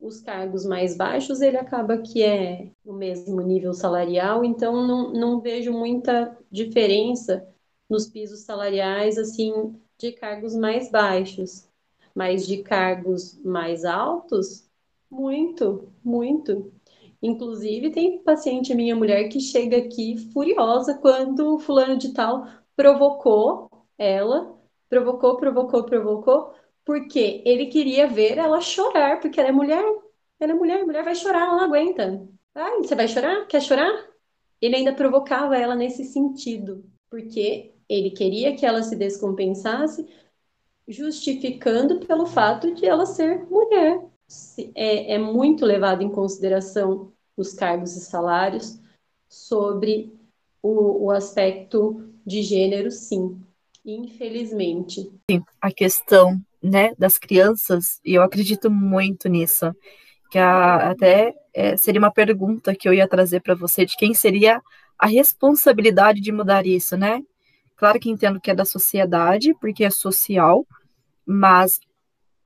os 0.00 0.20
cargos 0.20 0.64
mais 0.66 0.96
baixos 0.96 1.40
ele 1.40 1.56
acaba 1.58 1.98
que 1.98 2.22
é 2.22 2.70
no 2.84 2.94
mesmo 2.94 3.40
nível 3.42 3.74
salarial, 3.74 4.44
então 4.44 4.86
não, 4.86 5.12
não 5.12 5.40
vejo 5.40 5.72
muita 5.72 6.36
diferença 6.50 7.46
nos 7.88 8.08
pisos 8.08 8.40
salariais 8.40 9.18
assim 9.18 9.52
de 9.98 10.12
cargos 10.12 10.54
mais 10.56 10.90
baixos 10.90 11.68
mas 12.14 12.46
de 12.46 12.62
cargos 12.62 13.38
mais 13.44 13.84
altos, 13.84 14.68
muito, 15.10 15.92
muito. 16.04 16.72
Inclusive, 17.22 17.90
tem 17.90 18.22
paciente 18.22 18.74
minha 18.74 18.96
mulher 18.96 19.28
que 19.28 19.40
chega 19.40 19.76
aqui 19.78 20.16
furiosa 20.32 20.98
quando 20.98 21.58
fulano 21.58 21.96
de 21.98 22.12
tal 22.14 22.46
provocou 22.74 23.68
ela, 23.98 24.58
provocou, 24.88 25.36
provocou, 25.36 25.84
provocou, 25.84 26.54
porque 26.84 27.42
ele 27.44 27.66
queria 27.66 28.06
ver 28.06 28.38
ela 28.38 28.60
chorar, 28.60 29.20
porque 29.20 29.38
ela 29.38 29.50
é 29.50 29.52
mulher. 29.52 29.84
Ela 30.40 30.52
é 30.52 30.54
mulher, 30.54 30.84
mulher 30.86 31.04
vai 31.04 31.14
chorar, 31.14 31.42
ela 31.42 31.56
não 31.56 31.64
aguenta. 31.64 32.26
Ah, 32.54 32.76
você 32.78 32.94
vai 32.94 33.06
chorar? 33.06 33.46
Quer 33.46 33.60
chorar? 33.60 34.08
Ele 34.60 34.76
ainda 34.76 34.94
provocava 34.94 35.56
ela 35.56 35.74
nesse 35.74 36.04
sentido, 36.04 36.84
porque 37.10 37.74
ele 37.88 38.10
queria 38.10 38.56
que 38.56 38.64
ela 38.64 38.82
se 38.82 38.96
descompensasse 38.96 40.06
justificando 40.88 42.00
pelo 42.00 42.26
fato 42.26 42.74
de 42.74 42.86
ela 42.86 43.06
ser 43.06 43.44
mulher. 43.48 44.09
É, 44.74 45.14
é 45.14 45.18
muito 45.18 45.64
levado 45.64 46.02
em 46.02 46.10
consideração 46.10 47.12
os 47.36 47.54
cargos 47.54 47.96
e 47.96 48.00
salários 48.00 48.78
sobre 49.28 50.12
o, 50.62 51.06
o 51.06 51.10
aspecto 51.10 52.12
de 52.24 52.42
gênero, 52.42 52.90
sim, 52.90 53.40
infelizmente. 53.84 55.10
Sim, 55.30 55.42
a 55.60 55.72
questão 55.72 56.40
né, 56.62 56.94
das 56.98 57.18
crianças, 57.18 58.00
e 58.04 58.14
eu 58.14 58.22
acredito 58.22 58.70
muito 58.70 59.28
nisso, 59.28 59.74
que 60.30 60.38
a, 60.38 60.90
até 60.90 61.34
é, 61.54 61.76
seria 61.76 62.00
uma 62.00 62.12
pergunta 62.12 62.74
que 62.74 62.88
eu 62.88 62.94
ia 62.94 63.08
trazer 63.08 63.40
para 63.40 63.54
você, 63.54 63.84
de 63.84 63.96
quem 63.96 64.14
seria 64.14 64.60
a 64.98 65.06
responsabilidade 65.06 66.20
de 66.20 66.30
mudar 66.30 66.66
isso, 66.66 66.96
né? 66.96 67.22
Claro 67.76 67.98
que 67.98 68.10
entendo 68.10 68.40
que 68.40 68.50
é 68.50 68.54
da 68.54 68.66
sociedade, 68.66 69.54
porque 69.54 69.82
é 69.82 69.90
social, 69.90 70.66
mas 71.26 71.80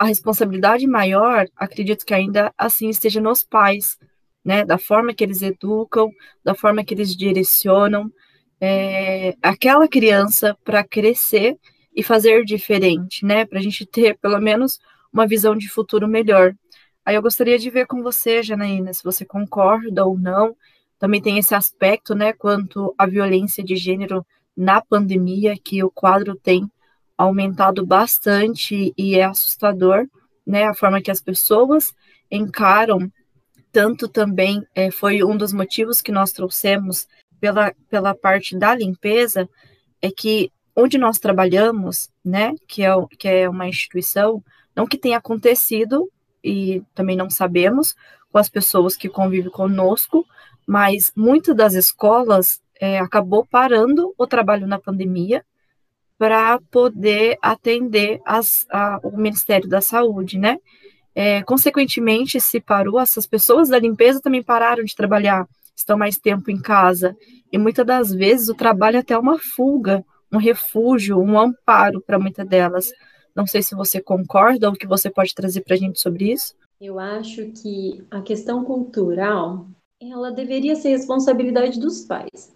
a 0.05 0.09
responsabilidade 0.09 0.87
maior, 0.87 1.47
acredito 1.57 2.05
que 2.05 2.15
ainda 2.15 2.53
assim 2.57 2.89
esteja 2.89 3.21
nos 3.21 3.43
pais, 3.43 3.99
né? 4.45 4.65
Da 4.65 4.79
forma 4.79 5.15
que 5.15 5.25
eles 5.25 5.43
educam, 5.43 6.11
da 6.45 6.55
forma 6.55 6.85
que 6.85 6.95
eles 6.95 7.17
direcionam 7.17 8.11
é, 8.61 9.35
aquela 9.43 9.89
criança 9.89 10.57
para 10.65 10.85
crescer 10.85 11.59
e 11.95 12.03
fazer 12.03 12.45
diferente, 12.45 13.25
né? 13.25 13.45
Para 13.45 13.59
a 13.59 13.63
gente 13.63 13.87
ter 13.87 14.19
pelo 14.19 14.39
menos 14.41 14.79
uma 15.13 15.27
visão 15.27 15.57
de 15.57 15.69
futuro 15.69 16.07
melhor. 16.09 16.55
Aí 17.05 17.15
eu 17.15 17.23
gostaria 17.23 17.59
de 17.59 17.71
ver 17.71 17.87
com 17.87 18.03
você, 18.03 18.43
Janaína, 18.43 18.93
se 18.93 19.05
você 19.05 19.25
concorda 19.25 20.05
ou 20.05 20.19
não. 20.19 20.57
Também 20.99 21.21
tem 21.21 21.39
esse 21.39 21.55
aspecto, 21.55 22.15
né, 22.15 22.33
quanto 22.33 22.95
à 22.97 23.07
violência 23.07 23.63
de 23.63 23.77
gênero 23.77 24.25
na 24.57 24.81
pandemia, 24.81 25.55
que 25.63 25.83
o 25.85 25.91
quadro 25.91 26.35
tem 26.35 26.71
aumentado 27.17 27.85
bastante 27.87 28.93
e 28.97 29.17
é 29.17 29.25
assustador, 29.25 30.07
né, 30.47 30.65
a 30.65 30.75
forma 30.75 31.01
que 31.01 31.11
as 31.11 31.21
pessoas 31.21 31.95
encaram. 32.31 33.11
Tanto 33.73 34.09
também 34.09 34.65
é, 34.75 34.91
foi 34.91 35.25
um 35.25 35.37
dos 35.37 35.53
motivos 35.53 36.01
que 36.01 36.13
nós 36.13 36.33
trouxemos 36.33 37.07
pela, 37.41 37.73
pela 37.89 38.15
parte 38.15 38.57
da 38.57 38.75
limpeza, 38.75 39.49
é 40.01 40.11
que 40.11 40.51
onde 40.77 40.99
nós 40.99 41.19
trabalhamos, 41.19 42.11
né, 42.25 42.55
que 42.67 42.85
é, 42.85 42.91
que 43.19 43.29
é 43.29 43.49
uma 43.49 43.69
instituição, 43.69 44.43
não 44.75 44.87
que 44.87 44.99
tenha 44.99 45.19
acontecido, 45.19 46.11
e 46.43 46.83
também 46.95 47.17
não 47.17 47.31
sabemos, 47.31 47.95
com 48.31 48.39
as 48.39 48.49
pessoas 48.49 48.97
que 48.97 49.09
convivem 49.09 49.51
conosco, 49.51 50.27
mas 50.67 51.13
muitas 51.17 51.55
das 51.55 51.75
escolas 51.75 52.61
é, 52.81 52.99
acabou 52.99 53.47
parando 53.47 54.13
o 54.19 54.27
trabalho 54.27 54.67
na 54.67 54.79
pandemia 54.79 55.45
para 56.25 56.59
poder 56.71 57.37
atender 57.43 58.19
as, 58.25 58.65
a, 58.71 58.99
o 59.03 59.15
Ministério 59.15 59.69
da 59.69 59.83
Saúde, 59.83 60.39
né? 60.39 60.57
É, 61.15 61.43
consequentemente, 61.43 62.41
se 62.41 62.63
parou, 62.63 62.99
essas 62.99 63.27
pessoas 63.27 63.69
da 63.69 63.79
limpeza 63.79 64.23
também 64.23 64.43
pararam 64.43 64.83
de 64.83 64.97
trabalhar, 64.97 65.47
estão 65.77 65.99
mais 65.99 66.17
tempo 66.17 66.51
em 66.51 66.59
casa, 66.59 67.15
e 67.53 67.59
muitas 67.59 67.85
das 67.85 68.11
vezes 68.11 68.49
o 68.49 68.55
trabalho 68.55 68.97
é 68.97 69.01
até 69.01 69.19
uma 69.19 69.39
fuga, 69.39 70.03
um 70.33 70.39
refúgio, 70.39 71.21
um 71.21 71.39
amparo 71.39 72.01
para 72.01 72.19
muitas 72.19 72.49
delas. 72.49 72.91
Não 73.37 73.47
sei 73.47 73.63
se 73.63 73.75
você 73.75 74.01
concorda 74.01 74.69
ou 74.69 74.73
o 74.73 74.79
que 74.79 74.87
você 74.87 75.11
pode 75.11 75.35
trazer 75.35 75.61
para 75.61 75.75
a 75.75 75.79
gente 75.79 76.01
sobre 76.01 76.33
isso. 76.33 76.55
Eu 76.81 76.99
acho 76.99 77.51
que 77.51 78.03
a 78.11 78.23
questão 78.23 78.65
cultural 78.65 79.67
ela 80.01 80.33
deveria 80.33 80.75
ser 80.75 80.89
responsabilidade 80.89 81.79
dos 81.79 82.07
pais. 82.07 82.55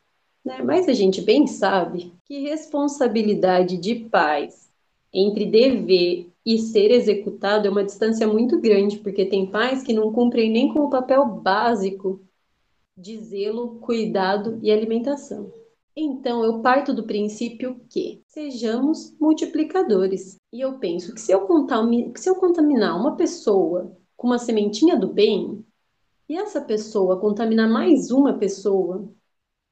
Né? 0.48 0.62
Mas 0.62 0.88
a 0.88 0.94
gente 0.94 1.20
bem 1.20 1.46
sabe 1.46 2.10
que 2.24 2.40
responsabilidade 2.40 3.76
de 3.76 3.96
pais 3.96 4.70
entre 5.12 5.44
dever 5.44 6.32
e 6.44 6.58
ser 6.58 6.90
executado 6.90 7.68
é 7.68 7.70
uma 7.70 7.84
distância 7.84 8.26
muito 8.26 8.58
grande, 8.58 8.98
porque 8.98 9.26
tem 9.26 9.50
pais 9.50 9.82
que 9.82 9.92
não 9.92 10.10
cumprem 10.10 10.50
nem 10.50 10.72
com 10.72 10.80
o 10.80 10.88
papel 10.88 11.26
básico 11.26 12.22
de 12.96 13.18
zelo, 13.18 13.78
cuidado 13.80 14.58
e 14.62 14.72
alimentação. 14.72 15.52
Então, 15.94 16.42
eu 16.42 16.62
parto 16.62 16.94
do 16.94 17.04
princípio 17.04 17.78
que 17.90 18.22
sejamos 18.26 19.14
multiplicadores. 19.20 20.36
E 20.50 20.62
eu 20.62 20.78
penso 20.78 21.12
que 21.12 21.20
se 21.20 21.30
eu, 21.30 21.46
se 22.16 22.30
eu 22.30 22.36
contaminar 22.36 22.98
uma 22.98 23.16
pessoa 23.16 23.94
com 24.16 24.28
uma 24.28 24.38
sementinha 24.38 24.96
do 24.96 25.08
bem, 25.08 25.62
e 26.26 26.38
essa 26.38 26.60
pessoa 26.60 27.20
contaminar 27.20 27.68
mais 27.68 28.10
uma 28.10 28.32
pessoa, 28.32 29.08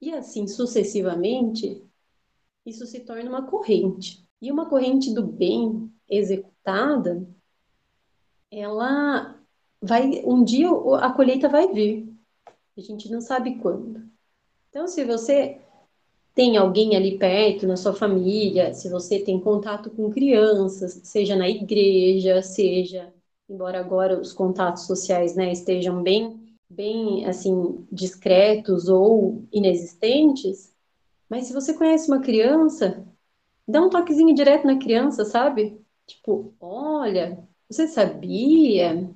e 0.00 0.12
assim 0.12 0.46
sucessivamente, 0.46 1.82
isso 2.64 2.86
se 2.86 3.00
torna 3.00 3.28
uma 3.28 3.46
corrente. 3.46 4.26
E 4.40 4.52
uma 4.52 4.68
corrente 4.68 5.14
do 5.14 5.22
bem 5.26 5.90
executada, 6.08 7.26
ela 8.50 9.38
vai, 9.80 10.22
um 10.24 10.44
dia 10.44 10.68
a 11.00 11.12
colheita 11.12 11.48
vai 11.48 11.72
vir. 11.72 12.12
A 12.76 12.80
gente 12.80 13.10
não 13.10 13.20
sabe 13.20 13.56
quando. 13.58 14.04
Então, 14.68 14.86
se 14.86 15.04
você 15.04 15.60
tem 16.34 16.58
alguém 16.58 16.94
ali 16.94 17.18
perto 17.18 17.66
na 17.66 17.76
sua 17.76 17.94
família, 17.94 18.74
se 18.74 18.90
você 18.90 19.18
tem 19.18 19.40
contato 19.40 19.88
com 19.90 20.10
crianças, 20.10 21.00
seja 21.02 21.34
na 21.34 21.48
igreja, 21.48 22.42
seja, 22.42 23.10
embora 23.48 23.80
agora 23.80 24.20
os 24.20 24.34
contatos 24.34 24.82
sociais 24.86 25.34
né, 25.34 25.50
estejam 25.50 26.02
bem, 26.02 26.45
bem 26.68 27.24
assim 27.26 27.86
discretos 27.90 28.88
ou 28.88 29.44
inexistentes, 29.52 30.74
mas 31.28 31.46
se 31.46 31.52
você 31.52 31.74
conhece 31.74 32.08
uma 32.08 32.20
criança, 32.20 33.06
dá 33.66 33.82
um 33.82 33.90
toquezinho 33.90 34.34
direto 34.34 34.66
na 34.66 34.78
criança, 34.78 35.24
sabe? 35.24 35.80
Tipo, 36.06 36.54
olha, 36.60 37.46
você 37.68 37.88
sabia 37.88 39.10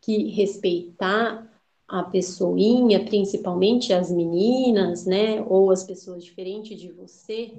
que 0.00 0.30
respeitar 0.30 1.48
a 1.86 2.02
pessoinha, 2.02 3.04
principalmente 3.04 3.92
as 3.92 4.10
meninas, 4.10 5.06
né, 5.06 5.42
ou 5.42 5.70
as 5.70 5.82
pessoas 5.82 6.22
diferentes 6.22 6.78
de 6.78 6.92
você, 6.92 7.52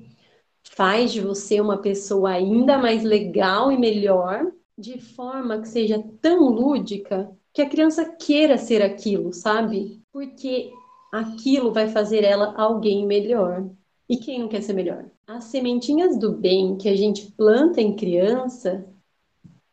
faz 0.64 1.12
de 1.12 1.20
você 1.20 1.60
uma 1.60 1.78
pessoa 1.78 2.32
ainda 2.32 2.78
mais 2.78 3.04
legal 3.04 3.72
e 3.72 3.78
melhor, 3.78 4.52
de 4.78 5.00
forma 5.00 5.60
que 5.60 5.68
seja 5.68 6.02
tão 6.22 6.48
lúdica 6.50 7.30
que 7.60 7.64
a 7.64 7.70
criança 7.70 8.06
queira 8.06 8.58
ser 8.58 8.82
aquilo, 8.82 9.34
sabe? 9.34 10.02
Porque 10.14 10.72
aquilo 11.12 11.74
vai 11.74 11.90
fazer 11.90 12.24
ela 12.24 12.54
alguém 12.56 13.06
melhor. 13.06 13.70
E 14.08 14.16
quem 14.16 14.40
não 14.40 14.48
quer 14.48 14.62
ser 14.62 14.72
melhor? 14.72 15.06
As 15.28 15.44
sementinhas 15.46 16.18
do 16.18 16.32
bem 16.32 16.78
que 16.78 16.88
a 16.88 16.96
gente 16.96 17.30
planta 17.34 17.82
em 17.82 17.98
criança, 17.98 18.88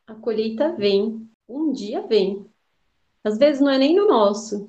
a 0.05 0.15
colheita 0.17 0.73
vem, 0.73 1.31
um 1.49 1.71
dia 1.71 2.05
vem. 2.05 2.45
Às 3.23 3.39
vezes 3.39 3.61
não 3.61 3.71
é 3.71 3.79
nem 3.79 3.95
no 3.95 4.09
nosso. 4.09 4.67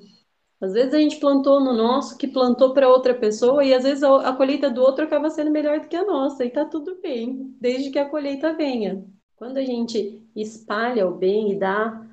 Às 0.60 0.72
vezes 0.72 0.94
a 0.94 1.00
gente 1.00 1.18
plantou 1.18 1.60
no 1.60 1.72
nosso, 1.72 2.16
que 2.16 2.28
plantou 2.28 2.72
para 2.72 2.88
outra 2.88 3.14
pessoa, 3.14 3.64
e 3.64 3.74
às 3.74 3.82
vezes 3.82 4.04
a, 4.04 4.32
colheita 4.32 4.70
do 4.70 4.80
outro 4.80 5.04
acaba 5.04 5.28
sendo 5.28 5.50
melhor 5.50 5.80
do 5.80 5.88
que 5.88 5.96
a 5.96 6.04
nossa, 6.04 6.44
e 6.44 6.50
tá 6.50 6.64
tudo 6.64 7.00
bem, 7.02 7.52
desde 7.60 7.90
que 7.90 7.98
a 7.98 8.08
colheita 8.08 8.52
venha. 8.52 9.04
Quando 9.34 9.56
a 9.56 9.64
gente 9.64 10.22
espalha 10.36 11.08
o 11.08 11.14
bem 11.14 11.52
e 11.52 11.58
dá 11.58 12.07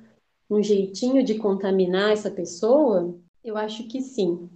um 0.48 0.62
jeitinho 0.62 1.24
de 1.24 1.36
contaminar 1.36 2.12
essa 2.12 2.30
pessoa, 2.30 3.14
eu 3.42 3.56
acho 3.56 3.86
que 3.88 4.00
sim, 4.00 4.48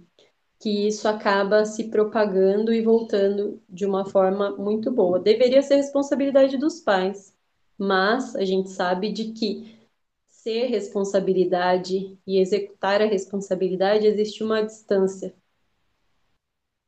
que 0.59 0.87
isso 0.87 1.07
acaba 1.07 1.65
se 1.65 1.89
propagando 1.89 2.73
e 2.73 2.81
voltando 2.81 3.61
de 3.67 3.85
uma 3.85 4.05
forma 4.05 4.51
muito 4.57 4.91
boa. 4.91 5.19
Deveria 5.19 5.61
ser 5.61 5.75
responsabilidade 5.75 6.57
dos 6.57 6.79
pais, 6.79 7.35
mas 7.77 8.35
a 8.35 8.45
gente 8.45 8.69
sabe 8.69 9.11
de 9.11 9.31
que 9.31 9.79
ser 10.27 10.67
responsabilidade 10.67 12.17
e 12.25 12.39
executar 12.39 13.01
a 13.01 13.05
responsabilidade, 13.05 14.07
existe 14.07 14.43
uma 14.43 14.61
distância. 14.63 15.35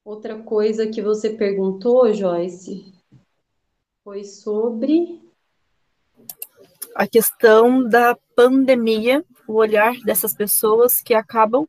Outra 0.04 0.42
coisa 0.42 0.88
que 0.88 1.02
você 1.02 1.30
perguntou, 1.30 2.12
Joyce, 2.14 2.94
foi 4.04 4.24
sobre 4.26 5.23
a 6.96 7.08
questão 7.08 7.88
da 7.88 8.18
pandemia, 8.36 9.24
o 9.48 9.54
olhar 9.54 9.94
dessas 10.06 10.34
pessoas 10.34 11.02
que 11.02 11.14
acabam 11.14 11.68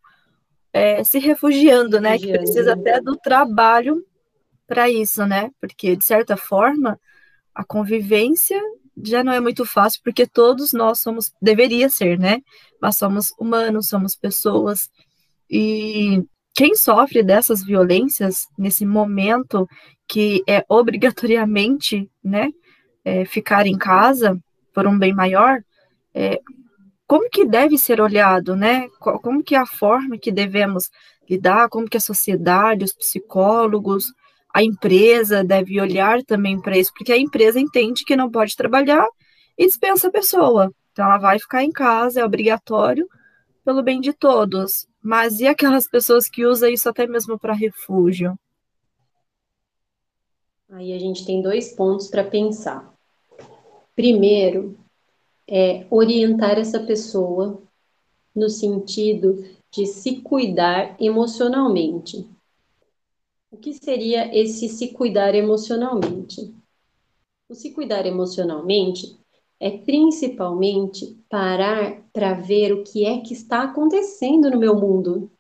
é, 0.73 1.05
se 1.05 1.19
refugiando, 1.19 2.01
né? 2.01 2.19
Que 2.19 2.33
precisa 2.33 2.75
até 2.75 3.01
do 3.01 3.17
trabalho 3.17 4.05
para 4.67 4.91
isso, 4.91 5.25
né? 5.27 5.51
Porque, 5.61 5.97
de 5.97 6.05
certa 6.05 6.37
forma, 6.37 6.99
a 7.55 7.65
convivência 7.65 8.61
já 9.03 9.25
não 9.25 9.33
é 9.33 9.41
muito 9.41 9.65
fácil, 9.65 10.01
porque 10.05 10.27
todos 10.27 10.73
nós 10.73 11.01
somos, 11.01 11.33
deveria 11.41 11.89
ser, 11.89 12.19
né? 12.19 12.41
Mas 12.81 12.97
somos 12.97 13.33
humanos, 13.39 13.89
somos 13.89 14.15
pessoas. 14.15 14.89
E 15.51 16.23
quem 16.55 16.75
sofre 16.75 17.23
dessas 17.23 17.65
violências 17.65 18.47
nesse 18.57 18.87
momento 18.87 19.69
que 20.09 20.43
é 20.49 20.65
obrigatoriamente, 20.69 22.09
né, 22.23 22.51
é, 23.05 23.25
ficar 23.25 23.67
em 23.67 23.77
casa 23.77 24.39
por 24.75 24.87
um 24.87 24.99
bem 24.99 25.15
maior, 25.15 25.63
é, 26.13 26.41
como 27.07 27.31
que 27.31 27.47
deve 27.47 27.79
ser 27.79 28.01
olhado, 28.01 28.57
né? 28.57 28.89
Como 28.99 29.43
que 29.43 29.55
é 29.55 29.59
a 29.59 29.67
forma 29.67 30.19
que 30.19 30.33
devemos 30.33 30.91
lidar, 31.29 31.69
como 31.69 31.89
que 31.89 31.97
a 31.97 32.01
sociedade, 32.01 32.85
os 32.85 32.93
psicólogos, 32.93 34.13
a 34.53 34.63
empresa 34.63 35.43
deve 35.43 35.81
olhar 35.81 36.23
também 36.23 36.61
para 36.61 36.79
isso, 36.79 36.93
porque 36.97 37.13
a 37.13 37.19
empresa 37.19 37.59
entende 37.59 38.05
que 38.05 38.17
não 38.17 38.31
pode 38.31 38.57
trabalhar 38.57 39.07
e 39.59 39.67
dispensa 39.67 40.09
a 40.09 40.13
pessoa. 40.13 40.73
Então, 40.93 41.05
ela 41.05 41.19
vai 41.19 41.39
ficar 41.39 41.65
em 41.65 41.73
casa, 41.73 42.21
é 42.21 42.25
obrigatório, 42.25 43.09
pelo 43.65 43.83
bem 43.83 44.01
de 44.01 44.13
todos. 44.13 44.87
Mas 45.03 45.41
e 45.41 45.47
aquelas 45.47 45.89
pessoas 45.89 46.29
que 46.29 46.47
usam 46.47 46.69
isso 46.69 46.89
até 46.89 47.07
mesmo 47.07 47.39
para 47.39 47.53
refúgio? 47.53 48.39
Aí 50.71 50.93
a 50.93 50.99
gente 50.99 51.27
tem 51.27 51.43
dois 51.43 51.73
pontos 51.75 52.09
para 52.09 52.25
pensar. 52.25 52.94
Primeiro, 53.95 54.79
é 55.49 55.87
orientar 55.91 56.59
essa 56.59 56.81
pessoa 56.81 57.63
no 58.35 58.49
sentido 58.49 59.45
de 59.71 59.87
se 59.87 60.21
cuidar 60.21 60.97
emocionalmente. 61.01 62.29
O 63.51 63.57
que 63.57 63.73
seria 63.73 64.37
esse 64.37 64.69
se 64.69 64.93
cuidar 64.93 65.35
emocionalmente? 65.35 66.53
O 67.49 67.55
se 67.55 67.73
cuidar 67.73 68.05
emocionalmente 68.05 69.17
é 69.61 69.71
principalmente 69.71 71.17
parar 71.29 72.03
para 72.13 72.35
ver 72.35 72.73
o 72.73 72.83
que 72.83 73.05
é 73.05 73.21
que 73.21 73.33
está 73.33 73.63
acontecendo 73.63 74.51
no 74.51 74.59
meu 74.59 74.75
mundo. 74.75 75.31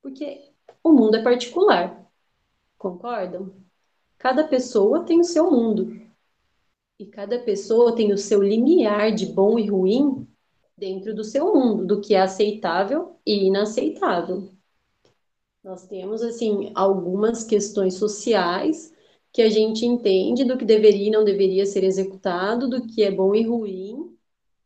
Porque 0.00 0.50
o 0.82 0.90
mundo 0.90 1.16
é 1.16 1.22
particular. 1.22 2.10
Concordam? 2.78 3.52
Cada 4.18 4.42
pessoa 4.44 5.04
tem 5.04 5.20
o 5.20 5.24
seu 5.24 5.50
mundo. 5.50 6.01
E 7.02 7.06
cada 7.06 7.36
pessoa 7.40 7.96
tem 7.96 8.12
o 8.12 8.16
seu 8.16 8.40
limiar 8.40 9.12
de 9.12 9.26
bom 9.26 9.58
e 9.58 9.66
ruim 9.66 10.24
dentro 10.78 11.12
do 11.12 11.24
seu 11.24 11.52
mundo, 11.52 11.84
do 11.84 12.00
que 12.00 12.14
é 12.14 12.20
aceitável 12.20 13.16
e 13.26 13.48
inaceitável. 13.48 14.48
Nós 15.64 15.84
temos, 15.88 16.22
assim, 16.22 16.70
algumas 16.76 17.42
questões 17.42 17.94
sociais 17.94 18.94
que 19.32 19.42
a 19.42 19.50
gente 19.50 19.84
entende 19.84 20.44
do 20.44 20.56
que 20.56 20.64
deveria 20.64 21.08
e 21.08 21.10
não 21.10 21.24
deveria 21.24 21.66
ser 21.66 21.82
executado, 21.82 22.70
do 22.70 22.86
que 22.86 23.02
é 23.02 23.10
bom 23.10 23.34
e 23.34 23.42
ruim, 23.42 24.16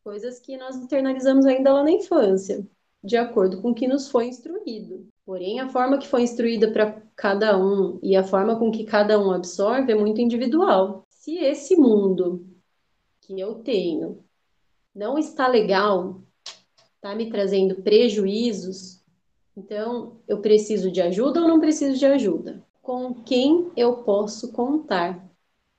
coisas 0.05 0.38
que 0.38 0.59
nós 0.59 0.77
internalizamos 0.77 1.46
ainda 1.46 1.72
lá 1.72 1.83
na 1.83 1.90
infância, 1.90 2.68
de 3.03 3.16
acordo 3.16 3.62
com 3.62 3.70
o 3.70 3.75
que 3.75 3.88
nos 3.88 4.11
foi 4.11 4.27
instruído. 4.27 5.09
Porém, 5.25 5.59
a 5.59 5.70
forma 5.70 5.96
que 5.96 6.07
foi 6.07 6.20
instruída 6.20 6.70
para 6.70 7.01
cada 7.16 7.57
um 7.57 7.99
e 8.03 8.14
a 8.14 8.22
forma 8.22 8.59
com 8.59 8.70
que 8.70 8.85
cada 8.85 9.18
um 9.18 9.31
absorve 9.31 9.90
é 9.90 9.94
muito 9.94 10.20
individual. 10.20 11.06
Se 11.27 11.39
esse 11.39 11.75
mundo 11.75 12.47
que 13.23 13.41
eu 13.41 13.57
tenho 13.57 14.25
não 14.95 15.19
está 15.19 15.49
legal, 15.49 16.23
está 16.95 17.17
me 17.17 17.29
trazendo 17.29 17.83
prejuízos, 17.83 19.03
então 19.57 20.21
eu 20.29 20.41
preciso 20.41 20.89
de 20.89 21.03
ajuda 21.03 21.41
ou 21.41 21.49
não 21.49 21.59
preciso 21.59 21.99
de 21.99 22.07
ajuda? 22.07 22.65
com 22.81 23.12
quem 23.12 23.73
eu 23.77 24.05
posso 24.05 24.53
contar? 24.53 25.29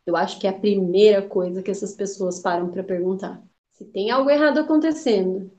Eu 0.05 0.17
acho 0.17 0.37
que 0.37 0.47
é 0.47 0.49
a 0.49 0.59
primeira 0.59 1.25
coisa 1.25 1.63
que 1.63 1.71
essas 1.71 1.95
pessoas 1.95 2.41
param 2.41 2.69
para 2.69 2.83
perguntar. 2.83 3.41
Se 3.71 3.85
tem 3.85 4.11
algo 4.11 4.29
errado 4.29 4.57
acontecendo, 4.57 5.49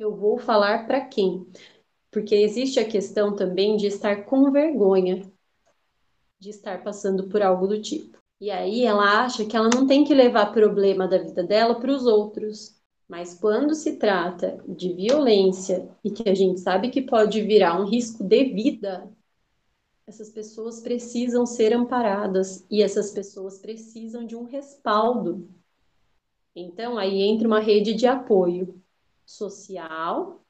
eu 0.00 0.16
vou 0.16 0.36
falar 0.36 0.84
para 0.84 1.00
quem? 1.00 1.46
Porque 2.10 2.34
existe 2.34 2.80
a 2.80 2.84
questão 2.84 3.36
também 3.36 3.76
de 3.76 3.86
estar 3.86 4.24
com 4.24 4.50
vergonha 4.50 5.30
de 6.40 6.50
estar 6.50 6.82
passando 6.82 7.28
por 7.28 7.40
algo 7.40 7.68
do 7.68 7.80
tipo. 7.80 8.25
E 8.40 8.50
aí 8.50 8.84
ela 8.84 9.24
acha 9.24 9.46
que 9.46 9.56
ela 9.56 9.70
não 9.74 9.86
tem 9.86 10.04
que 10.04 10.14
levar 10.14 10.52
problema 10.52 11.08
da 11.08 11.18
vida 11.18 11.42
dela 11.42 11.80
para 11.80 11.90
os 11.90 12.04
outros. 12.06 12.76
Mas 13.08 13.34
quando 13.34 13.74
se 13.74 13.96
trata 13.98 14.58
de 14.66 14.92
violência 14.92 15.88
e 16.04 16.10
que 16.10 16.28
a 16.28 16.34
gente 16.34 16.60
sabe 16.60 16.90
que 16.90 17.00
pode 17.02 17.40
virar 17.42 17.80
um 17.80 17.86
risco 17.86 18.24
de 18.24 18.44
vida, 18.44 19.10
essas 20.06 20.30
pessoas 20.30 20.80
precisam 20.80 21.46
ser 21.46 21.72
amparadas 21.72 22.66
e 22.70 22.82
essas 22.82 23.10
pessoas 23.10 23.58
precisam 23.58 24.24
de 24.24 24.36
um 24.36 24.44
respaldo. 24.44 25.48
Então, 26.54 26.96
aí 26.96 27.22
entra 27.22 27.46
uma 27.46 27.60
rede 27.60 27.94
de 27.94 28.06
apoio 28.06 28.82
social, 29.24 30.44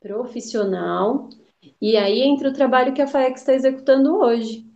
profissional, 0.00 1.28
e 1.80 1.96
aí 1.96 2.22
entra 2.22 2.48
o 2.48 2.52
trabalho 2.52 2.94
que 2.94 3.02
a 3.02 3.06
FAEC 3.06 3.36
está 3.36 3.54
executando 3.54 4.16
hoje. 4.16 4.71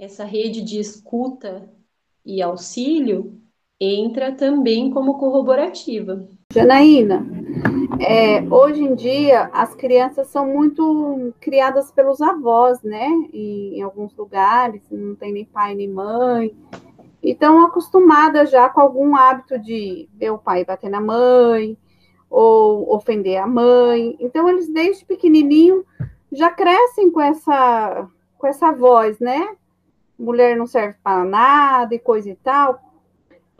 Essa 0.00 0.24
rede 0.24 0.62
de 0.62 0.78
escuta 0.78 1.68
e 2.24 2.40
auxílio 2.40 3.36
entra 3.80 4.30
também 4.30 4.92
como 4.92 5.18
corroborativa. 5.18 6.28
Janaína, 6.52 7.26
é, 7.98 8.40
hoje 8.42 8.80
em 8.80 8.94
dia 8.94 9.50
as 9.52 9.74
crianças 9.74 10.28
são 10.28 10.46
muito 10.46 11.34
criadas 11.40 11.90
pelos 11.90 12.20
avós, 12.20 12.80
né? 12.80 13.08
E, 13.32 13.76
em 13.76 13.82
alguns 13.82 14.16
lugares 14.16 14.82
não 14.88 15.16
tem 15.16 15.32
nem 15.32 15.44
pai 15.44 15.74
nem 15.74 15.88
mãe. 15.88 16.56
E 17.20 17.32
estão 17.32 17.64
acostumadas 17.64 18.52
já 18.52 18.68
com 18.68 18.80
algum 18.80 19.16
hábito 19.16 19.58
de 19.58 20.08
ver 20.14 20.30
o 20.30 20.38
pai 20.38 20.64
bater 20.64 20.90
na 20.90 21.00
mãe 21.00 21.76
ou 22.30 22.94
ofender 22.94 23.38
a 23.38 23.48
mãe. 23.48 24.16
Então 24.20 24.48
eles 24.48 24.72
desde 24.72 25.04
pequenininho 25.04 25.84
já 26.30 26.50
crescem 26.52 27.10
com 27.10 27.20
essa 27.20 28.08
com 28.38 28.46
essa 28.46 28.70
voz, 28.70 29.18
né? 29.18 29.56
Mulher 30.18 30.56
não 30.56 30.66
serve 30.66 30.98
para 31.02 31.24
nada 31.24 31.94
e 31.94 31.98
coisa 31.98 32.28
e 32.30 32.34
tal. 32.34 32.80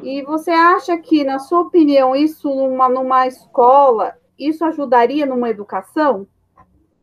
E 0.02 0.22
você 0.22 0.50
acha 0.50 0.96
que, 0.98 1.24
na 1.24 1.38
sua 1.38 1.60
opinião, 1.60 2.14
isso 2.14 2.48
numa, 2.48 2.88
numa 2.88 3.26
escola, 3.26 4.16
isso 4.38 4.64
ajudaria 4.64 5.26
numa 5.26 5.50
educação? 5.50 6.26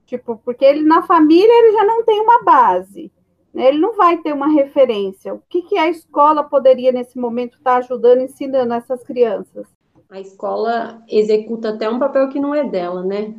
Tipo, 0.06 0.38
porque 0.38 0.64
ele 0.64 0.84
na 0.84 1.02
família 1.02 1.52
ele 1.52 1.74
já 1.74 1.84
não 1.84 2.04
tem 2.04 2.22
uma 2.22 2.44
base, 2.44 3.12
né? 3.54 3.68
ele 3.68 3.80
não 3.80 3.96
vai 3.96 4.18
ter 4.18 4.34
uma 4.34 4.48
referência. 4.48 5.34
O 5.34 5.42
que, 5.50 5.64
que 5.64 5.78
a 5.78 5.90
escola 5.90 6.44
poderia, 6.44 6.92
nesse 6.92 7.18
momento, 7.18 7.58
estar 7.58 7.72
tá 7.72 7.78
ajudando, 7.78 8.22
ensinando 8.22 8.74
essas 8.74 9.04
crianças? 9.04 9.68
A 10.10 10.20
escola 10.20 11.04
executa 11.10 11.70
até 11.70 11.90
um 11.90 12.00
papel 12.00 12.30
que 12.30 12.40
não 12.40 12.54
é 12.54 12.64
dela, 12.64 13.04
né? 13.04 13.36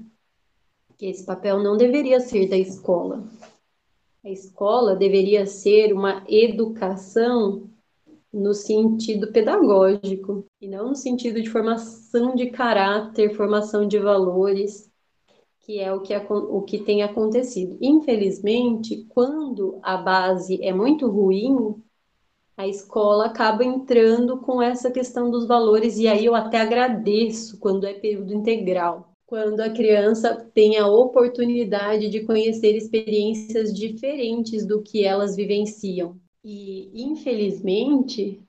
Que 0.98 1.06
esse 1.06 1.24
papel 1.24 1.62
não 1.62 1.76
deveria 1.76 2.20
ser 2.20 2.48
da 2.48 2.56
escola. 2.56 3.22
A 4.26 4.30
escola 4.30 4.96
deveria 4.96 5.46
ser 5.46 5.92
uma 5.92 6.24
educação 6.26 7.70
no 8.32 8.52
sentido 8.54 9.30
pedagógico 9.30 10.44
e 10.60 10.66
não 10.66 10.88
no 10.88 10.96
sentido 10.96 11.40
de 11.40 11.48
formação 11.48 12.34
de 12.34 12.50
caráter, 12.50 13.36
formação 13.36 13.86
de 13.86 14.00
valores, 14.00 14.90
que 15.60 15.78
é 15.78 15.92
o 15.92 16.00
que, 16.00 16.12
o 16.16 16.60
que 16.62 16.78
tem 16.78 17.04
acontecido. 17.04 17.78
Infelizmente, 17.80 19.06
quando 19.10 19.78
a 19.80 19.96
base 19.96 20.60
é 20.60 20.72
muito 20.72 21.08
ruim, 21.08 21.80
a 22.56 22.66
escola 22.66 23.26
acaba 23.26 23.64
entrando 23.64 24.38
com 24.38 24.60
essa 24.60 24.90
questão 24.90 25.30
dos 25.30 25.46
valores, 25.46 25.98
e 25.98 26.08
aí 26.08 26.24
eu 26.24 26.34
até 26.34 26.60
agradeço 26.60 27.60
quando 27.60 27.86
é 27.86 27.94
período 27.94 28.34
integral, 28.34 29.15
quando 29.26 29.60
a 29.60 29.70
criança 29.70 30.36
tem 30.54 30.78
a 30.78 30.86
oportunidade 30.86 32.08
de 32.08 32.24
conhecer 32.24 32.76
experiências 32.76 33.74
diferentes 33.74 34.64
do 34.64 34.80
que 34.82 35.04
elas 35.04 35.34
vivenciam. 35.34 36.16
E, 36.44 36.90
infelizmente, 36.94 38.40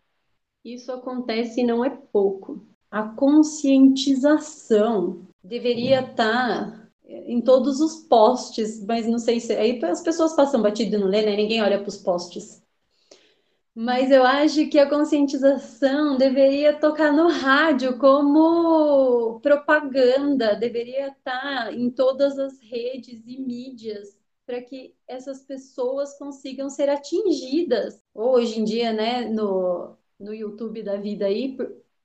isso 0.63 0.91
acontece 0.91 1.61
e 1.61 1.65
não 1.65 1.83
é 1.83 1.89
pouco. 1.89 2.63
A 2.91 3.01
conscientização 3.03 5.25
deveria 5.43 6.01
estar 6.01 6.87
em 7.07 7.41
todos 7.41 7.79
os 7.79 8.03
postes, 8.07 8.83
mas 8.85 9.07
não 9.07 9.17
sei 9.17 9.39
se. 9.39 9.53
Aí 9.53 9.83
as 9.83 10.01
pessoas 10.01 10.35
passam 10.35 10.61
batido 10.61 10.95
e 10.95 10.99
não 10.99 11.07
lê, 11.07 11.25
né? 11.25 11.35
Ninguém 11.35 11.61
olha 11.61 11.79
para 11.79 11.89
os 11.89 11.97
postes. 11.97 12.61
Mas 13.79 14.09
eu 14.09 14.23
acho 14.25 14.67
que 14.69 14.79
a 14.79 14.89
conscientização 14.89 16.17
deveria 16.17 16.79
tocar 16.79 17.13
no 17.13 17.27
rádio 17.29 17.99
como 17.99 19.39
propaganda, 19.39 20.55
deveria 20.55 21.09
estar 21.09 21.71
em 21.71 21.91
todas 21.91 22.39
as 22.39 22.59
redes 22.59 23.21
e 23.27 23.39
mídias 23.39 24.17
para 24.47 24.63
que 24.63 24.95
essas 25.07 25.43
pessoas 25.43 26.17
consigam 26.17 26.71
ser 26.71 26.89
atingidas. 26.89 28.01
Hoje 28.15 28.59
em 28.59 28.63
dia, 28.63 28.91
né, 28.91 29.25
no, 29.29 29.95
no 30.19 30.33
YouTube 30.33 30.81
da 30.81 30.95
vida 30.95 31.27
aí, 31.27 31.55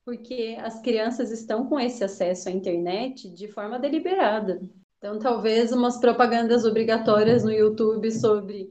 porque 0.05 0.59
as 0.61 0.79
crianças 0.83 1.31
estão 1.31 1.67
com 1.67 1.81
esse 1.81 2.05
acesso 2.05 2.51
à 2.51 2.53
internet 2.53 3.31
de 3.31 3.49
forma 3.49 3.79
deliberada. 3.79 4.61
Então, 4.99 5.19
talvez 5.19 5.73
umas 5.73 5.97
propagandas 5.97 6.67
obrigatórias 6.67 7.43
no 7.43 7.51
YouTube 7.51 8.11
sobre 8.11 8.71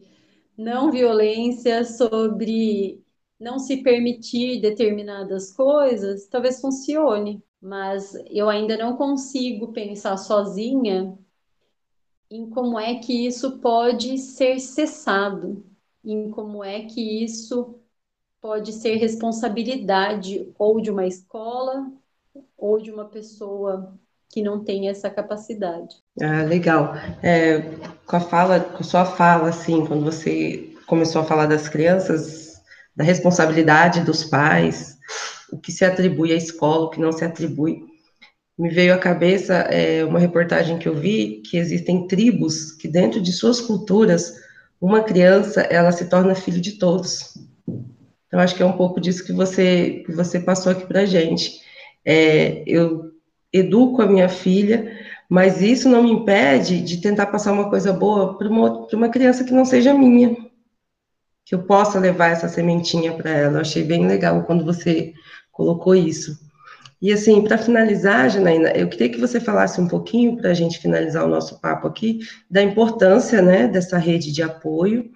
não 0.58 0.92
violência, 0.92 1.84
sobre 1.84 3.01
não 3.42 3.58
se 3.58 3.78
permitir 3.78 4.62
determinadas 4.62 5.52
coisas, 5.52 6.28
talvez 6.28 6.62
funcione. 6.62 7.44
Mas 7.60 8.16
eu 8.30 8.50
ainda 8.50 8.78
não 8.78 8.96
consigo 8.96 9.72
pensar 9.74 10.18
sozinha 10.18 11.18
em 12.30 12.50
como 12.50 12.80
é 12.80 12.96
que 12.96 13.28
isso 13.28 13.60
pode 13.60 14.18
ser 14.18 14.60
cessado, 14.60 15.66
em 16.04 16.32
como 16.32 16.64
é 16.64 16.82
que 16.86 17.24
isso 17.24 17.76
pode 18.40 18.74
ser 18.74 18.96
responsabilidade 18.96 20.52
ou 20.58 20.80
de 20.80 20.90
uma 20.90 21.06
escola 21.06 21.92
ou 22.58 22.80
de 22.80 22.90
uma 22.90 23.06
pessoa 23.06 23.94
que 24.30 24.42
não 24.42 24.64
tem 24.64 24.88
essa 24.88 25.10
capacidade. 25.10 25.96
Ah, 26.22 26.44
legal. 26.44 26.94
É, 27.22 27.60
com 28.08 28.16
a 28.16 28.20
fala, 28.22 28.60
com 28.62 28.78
a 28.78 28.84
sua 28.84 29.06
fala, 29.06 29.50
assim, 29.50 29.86
quando 29.86 30.06
você 30.06 30.74
começou 30.88 31.22
a 31.22 31.26
falar 31.26 31.48
das 31.48 31.68
crianças, 31.68 32.51
da 33.02 33.08
responsabilidade 33.08 34.02
dos 34.02 34.24
pais, 34.24 34.98
o 35.52 35.58
que 35.58 35.72
se 35.72 35.84
atribui 35.84 36.32
à 36.32 36.36
escola, 36.36 36.86
o 36.86 36.90
que 36.90 37.00
não 37.00 37.12
se 37.12 37.26
atribui 37.26 37.92
me 38.58 38.70
veio 38.70 38.94
à 38.94 38.98
cabeça 38.98 39.56
é, 39.56 40.06
uma 40.06 40.20
reportagem 40.20 40.78
que 40.78 40.88
eu 40.88 40.94
vi 40.94 41.42
que 41.44 41.58
existem 41.58 42.06
tribos 42.06 42.72
que 42.72 42.88
dentro 42.88 43.20
de 43.20 43.34
suas 43.34 43.60
culturas 43.60 44.36
uma 44.80 45.02
criança 45.02 45.62
ela 45.62 45.92
se 45.92 46.06
torna 46.06 46.36
filho 46.36 46.62
de 46.62 46.74
todos. 46.74 47.38
Então 48.28 48.40
acho 48.40 48.56
que 48.56 48.62
é 48.62 48.66
um 48.66 48.78
pouco 48.78 49.02
disso 49.02 49.26
que 49.26 49.34
você 49.34 50.04
que 50.06 50.12
você 50.12 50.40
passou 50.40 50.72
aqui 50.72 50.86
para 50.86 51.06
gente. 51.06 51.60
é, 52.06 52.64
eu 52.68 53.12
educo 53.54 54.02
a 54.02 54.08
minha 54.08 54.30
filha, 54.30 54.92
mas 55.28 55.62
isso 55.62 55.90
não 55.90 56.04
me 56.04 56.12
impede 56.12 56.82
de 56.82 57.02
tentar 57.02 57.26
passar 57.26 57.52
uma 57.52 57.70
coisa 57.70 57.92
boa 57.92 58.38
para 58.38 58.48
uma, 58.48 58.88
uma 58.94 59.10
criança 59.10 59.44
que 59.44 59.52
não 59.52 59.66
seja 59.66 59.94
minha, 59.94 60.38
que 61.52 61.56
eu 61.56 61.64
possa 61.64 62.00
levar 62.00 62.30
essa 62.30 62.48
sementinha 62.48 63.12
para 63.12 63.30
ela. 63.30 63.58
Eu 63.58 63.62
achei 63.62 63.84
bem 63.84 64.08
legal 64.08 64.42
quando 64.44 64.64
você 64.64 65.14
colocou 65.52 65.94
isso. 65.94 66.40
E 67.02 67.12
assim, 67.12 67.44
para 67.44 67.58
finalizar, 67.58 68.30
Janaína, 68.30 68.70
eu 68.70 68.88
queria 68.88 69.10
que 69.10 69.20
você 69.20 69.38
falasse 69.38 69.82
um 69.82 69.88
pouquinho, 69.88 70.38
para 70.38 70.52
a 70.52 70.54
gente 70.54 70.80
finalizar 70.80 71.26
o 71.26 71.28
nosso 71.28 71.60
papo 71.60 71.88
aqui, 71.88 72.20
da 72.50 72.62
importância 72.62 73.42
né, 73.42 73.68
dessa 73.68 73.98
rede 73.98 74.32
de 74.32 74.42
apoio 74.42 75.12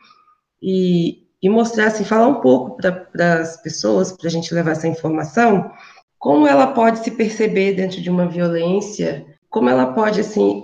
e, 0.62 1.24
e 1.42 1.48
mostrar, 1.48 1.86
assim, 1.86 2.04
falar 2.04 2.28
um 2.28 2.42
pouco 2.42 2.76
para 2.76 3.40
as 3.40 3.56
pessoas, 3.62 4.12
para 4.12 4.28
a 4.28 4.32
gente 4.32 4.54
levar 4.54 4.72
essa 4.72 4.90
informação, 4.90 5.72
como 6.20 6.46
ela 6.46 6.68
pode 6.68 7.00
se 7.00 7.12
perceber 7.12 7.76
dentro 7.76 8.02
de 8.02 8.10
uma 8.10 8.28
violência, 8.28 9.26
como 9.50 9.70
ela 9.70 9.94
pode, 9.94 10.20
assim, 10.20 10.62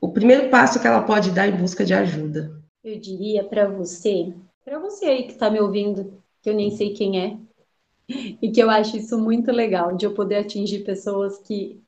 o 0.00 0.08
primeiro 0.08 0.50
passo 0.50 0.80
que 0.80 0.86
ela 0.88 1.02
pode 1.02 1.30
dar 1.30 1.46
em 1.46 1.56
busca 1.56 1.84
de 1.84 1.94
ajuda. 1.94 2.60
Eu 2.82 2.98
diria 2.98 3.44
para 3.44 3.68
você, 3.68 4.34
para 4.64 4.78
você 4.78 5.06
aí 5.06 5.24
que 5.24 5.32
está 5.32 5.50
me 5.50 5.60
ouvindo, 5.60 6.22
que 6.40 6.50
eu 6.50 6.54
nem 6.54 6.70
sei 6.70 6.92
quem 6.92 7.20
é, 7.20 7.38
e 8.40 8.50
que 8.50 8.60
eu 8.60 8.70
acho 8.70 8.96
isso 8.96 9.18
muito 9.18 9.50
legal, 9.50 9.96
de 9.96 10.06
eu 10.06 10.14
poder 10.14 10.36
atingir 10.36 10.84
pessoas 10.84 11.38
que 11.38 11.80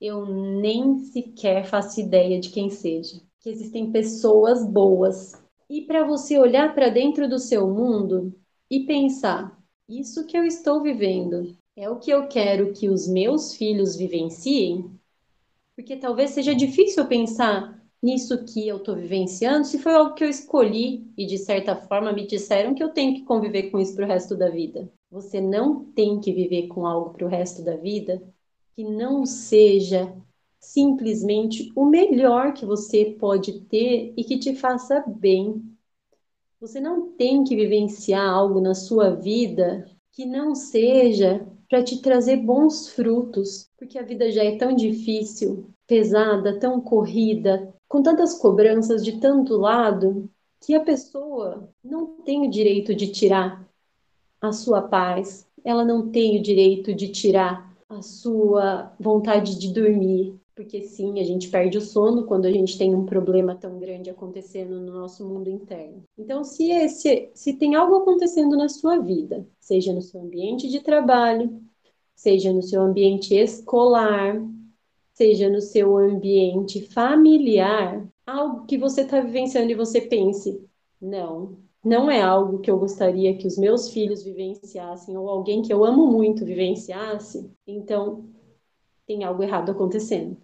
eu 0.00 0.24
nem 0.26 0.98
sequer 0.98 1.64
faço 1.66 2.00
ideia 2.00 2.40
de 2.40 2.50
quem 2.50 2.70
seja. 2.70 3.20
Que 3.40 3.50
existem 3.50 3.90
pessoas 3.90 4.64
boas. 4.64 5.32
E 5.68 5.82
para 5.82 6.04
você 6.04 6.38
olhar 6.38 6.74
para 6.74 6.88
dentro 6.88 7.28
do 7.28 7.38
seu 7.38 7.68
mundo 7.68 8.32
e 8.70 8.84
pensar: 8.86 9.58
isso 9.88 10.26
que 10.26 10.36
eu 10.36 10.44
estou 10.44 10.82
vivendo 10.82 11.56
é 11.76 11.88
o 11.88 11.98
que 11.98 12.10
eu 12.10 12.26
quero 12.26 12.72
que 12.72 12.88
os 12.88 13.06
meus 13.06 13.54
filhos 13.54 13.96
vivenciem? 13.96 14.90
Porque 15.76 15.96
talvez 15.96 16.30
seja 16.30 16.54
difícil 16.54 17.06
pensar 17.06 17.77
nisso 18.02 18.44
que 18.44 18.66
eu 18.66 18.76
estou 18.76 18.94
vivenciando 18.94 19.66
se 19.66 19.78
foi 19.78 19.94
algo 19.94 20.14
que 20.14 20.24
eu 20.24 20.28
escolhi 20.28 21.06
e 21.16 21.26
de 21.26 21.38
certa 21.38 21.74
forma 21.74 22.12
me 22.12 22.26
disseram 22.26 22.74
que 22.74 22.82
eu 22.82 22.90
tenho 22.90 23.14
que 23.14 23.24
conviver 23.24 23.70
com 23.70 23.78
isso 23.78 23.94
para 23.94 24.04
o 24.04 24.08
resto 24.08 24.36
da 24.36 24.48
vida. 24.48 24.90
Você 25.10 25.40
não 25.40 25.84
tem 25.84 26.20
que 26.20 26.32
viver 26.32 26.68
com 26.68 26.86
algo 26.86 27.10
para 27.10 27.26
o 27.26 27.28
resto 27.28 27.62
da 27.62 27.76
vida 27.76 28.22
que 28.76 28.84
não 28.84 29.26
seja 29.26 30.14
simplesmente 30.60 31.72
o 31.74 31.84
melhor 31.84 32.52
que 32.52 32.64
você 32.64 33.16
pode 33.18 33.60
ter 33.62 34.12
e 34.16 34.24
que 34.24 34.38
te 34.38 34.54
faça 34.54 35.02
bem. 35.06 35.62
Você 36.60 36.80
não 36.80 37.12
tem 37.12 37.44
que 37.44 37.56
vivenciar 37.56 38.28
algo 38.28 38.60
na 38.60 38.74
sua 38.74 39.10
vida 39.10 39.88
que 40.12 40.26
não 40.26 40.54
seja 40.54 41.46
para 41.68 41.82
te 41.82 42.00
trazer 42.00 42.38
bons 42.38 42.88
frutos, 42.88 43.68
porque 43.78 43.98
a 43.98 44.02
vida 44.02 44.30
já 44.30 44.42
é 44.42 44.56
tão 44.56 44.74
difícil, 44.74 45.70
pesada, 45.88 46.60
tão 46.60 46.80
corrida, 46.80 47.74
com 47.88 48.02
tantas 48.02 48.34
cobranças 48.34 49.02
de 49.02 49.18
tanto 49.18 49.56
lado, 49.56 50.30
que 50.60 50.74
a 50.74 50.80
pessoa 50.80 51.68
não 51.82 52.06
tem 52.22 52.46
o 52.46 52.50
direito 52.50 52.94
de 52.94 53.08
tirar 53.10 53.66
a 54.40 54.52
sua 54.52 54.82
paz, 54.82 55.48
ela 55.64 55.84
não 55.84 56.10
tem 56.10 56.38
o 56.38 56.42
direito 56.42 56.94
de 56.94 57.08
tirar 57.08 57.74
a 57.88 58.02
sua 58.02 58.92
vontade 59.00 59.58
de 59.58 59.72
dormir, 59.72 60.38
porque 60.54 60.82
sim, 60.82 61.20
a 61.20 61.24
gente 61.24 61.48
perde 61.48 61.78
o 61.78 61.80
sono 61.80 62.24
quando 62.24 62.44
a 62.44 62.52
gente 62.52 62.76
tem 62.76 62.94
um 62.94 63.06
problema 63.06 63.54
tão 63.54 63.78
grande 63.78 64.10
acontecendo 64.10 64.78
no 64.80 64.92
nosso 64.92 65.26
mundo 65.26 65.48
interno. 65.48 66.02
Então, 66.18 66.44
se 66.44 66.70
esse, 66.70 67.30
se 67.32 67.54
tem 67.54 67.76
algo 67.76 67.96
acontecendo 67.96 68.56
na 68.56 68.68
sua 68.68 68.98
vida, 68.98 69.46
seja 69.58 69.92
no 69.92 70.02
seu 70.02 70.20
ambiente 70.20 70.68
de 70.68 70.80
trabalho, 70.80 71.62
seja 72.14 72.52
no 72.52 72.62
seu 72.62 72.82
ambiente 72.82 73.34
escolar, 73.34 74.36
seja 75.18 75.50
no 75.50 75.60
seu 75.60 75.96
ambiente 75.96 76.80
familiar, 76.80 78.06
algo 78.24 78.64
que 78.66 78.78
você 78.78 79.00
está 79.00 79.20
vivenciando 79.20 79.72
e 79.72 79.74
você 79.74 80.00
pense, 80.00 80.64
não, 81.02 81.58
não 81.84 82.08
é 82.08 82.22
algo 82.22 82.60
que 82.60 82.70
eu 82.70 82.78
gostaria 82.78 83.36
que 83.36 83.44
os 83.44 83.58
meus 83.58 83.90
filhos 83.90 84.22
vivenciassem 84.22 85.16
ou 85.16 85.28
alguém 85.28 85.60
que 85.60 85.72
eu 85.72 85.84
amo 85.84 86.06
muito 86.06 86.44
vivenciasse, 86.44 87.50
então 87.66 88.28
tem 89.08 89.24
algo 89.24 89.42
errado 89.42 89.72
acontecendo. 89.72 90.36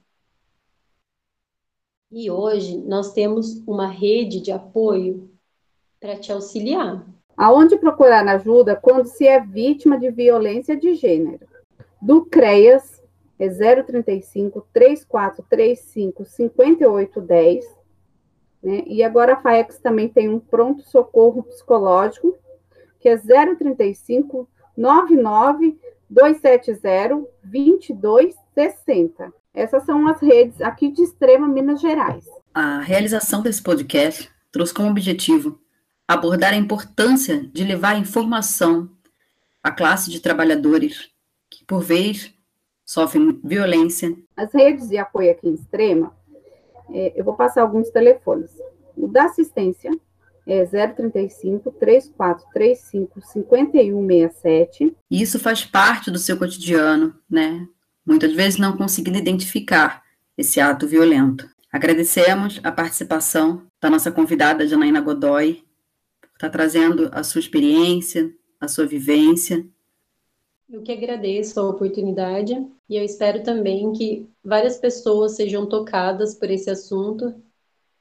E 2.10 2.28
hoje 2.28 2.76
nós 2.76 3.12
temos 3.12 3.62
uma 3.68 3.86
rede 3.86 4.40
de 4.40 4.50
apoio 4.50 5.30
para 6.00 6.16
te 6.16 6.32
auxiliar. 6.32 7.06
Aonde 7.36 7.76
procurar 7.76 8.26
ajuda 8.26 8.74
quando 8.74 9.06
se 9.06 9.24
é 9.24 9.38
vítima 9.38 9.96
de 9.96 10.10
violência 10.10 10.76
de 10.76 10.94
gênero? 10.94 11.46
Do 12.02 12.24
CREAS 12.24 13.03
é 13.38 13.48
035 13.48 14.66
3435 14.72 16.24
5810 16.24 17.84
né? 18.64 18.82
E 18.86 19.02
agora 19.02 19.34
a 19.34 19.36
FAEX 19.36 19.78
também 19.78 20.08
tem 20.08 20.28
um 20.30 20.40
pronto-socorro 20.40 21.42
psicológico, 21.42 22.34
que 22.98 23.10
é 23.10 23.16
035 23.18 24.48
99 24.74 25.78
270 26.08 27.28
2260. 27.44 29.32
Essas 29.52 29.84
são 29.84 30.08
as 30.08 30.20
redes 30.20 30.60
aqui 30.62 30.90
de 30.90 31.02
Extrema 31.02 31.46
Minas 31.46 31.80
Gerais. 31.80 32.24
A 32.54 32.80
realização 32.80 33.42
desse 33.42 33.62
podcast 33.62 34.30
trouxe 34.50 34.72
como 34.72 34.90
objetivo 34.90 35.60
abordar 36.08 36.54
a 36.54 36.56
importância 36.56 37.44
de 37.52 37.64
levar 37.64 37.98
informação 37.98 38.90
à 39.62 39.70
classe 39.70 40.10
de 40.10 40.20
trabalhadores 40.20 41.10
que, 41.50 41.64
por 41.64 41.82
vez, 41.82 42.33
sofrem 42.84 43.40
violência. 43.42 44.14
As 44.36 44.52
redes 44.52 44.88
de 44.88 44.98
apoio 44.98 45.30
aqui 45.30 45.48
em 45.48 45.54
Extrema 45.54 46.12
é, 46.90 47.12
eu 47.16 47.24
vou 47.24 47.34
passar 47.34 47.62
alguns 47.62 47.90
telefones. 47.90 48.50
O 48.96 49.08
da 49.08 49.24
assistência 49.24 49.90
é 50.46 50.64
035 50.64 51.70
3435 51.72 53.20
5167. 53.22 54.96
Isso 55.10 55.38
faz 55.38 55.64
parte 55.64 56.10
do 56.10 56.18
seu 56.18 56.36
cotidiano, 56.36 57.14
né? 57.28 57.66
Muitas 58.04 58.32
vezes 58.34 58.58
não 58.58 58.76
conseguindo 58.76 59.18
identificar 59.18 60.02
esse 60.36 60.60
ato 60.60 60.86
violento. 60.86 61.48
Agradecemos 61.72 62.60
a 62.62 62.70
participação 62.70 63.62
da 63.80 63.88
nossa 63.88 64.12
convidada 64.12 64.66
Janaína 64.66 65.00
Godoy, 65.00 65.64
por 66.20 66.28
estar 66.34 66.50
trazendo 66.50 67.08
a 67.12 67.22
sua 67.24 67.40
experiência, 67.40 68.30
a 68.60 68.68
sua 68.68 68.86
vivência 68.86 69.66
eu 70.68 70.82
que 70.82 70.92
agradeço 70.92 71.60
a 71.60 71.68
oportunidade 71.68 72.54
e 72.88 72.96
eu 72.96 73.04
espero 73.04 73.42
também 73.42 73.92
que 73.92 74.28
várias 74.42 74.76
pessoas 74.76 75.32
sejam 75.32 75.66
tocadas 75.66 76.34
por 76.34 76.50
esse 76.50 76.70
assunto 76.70 77.34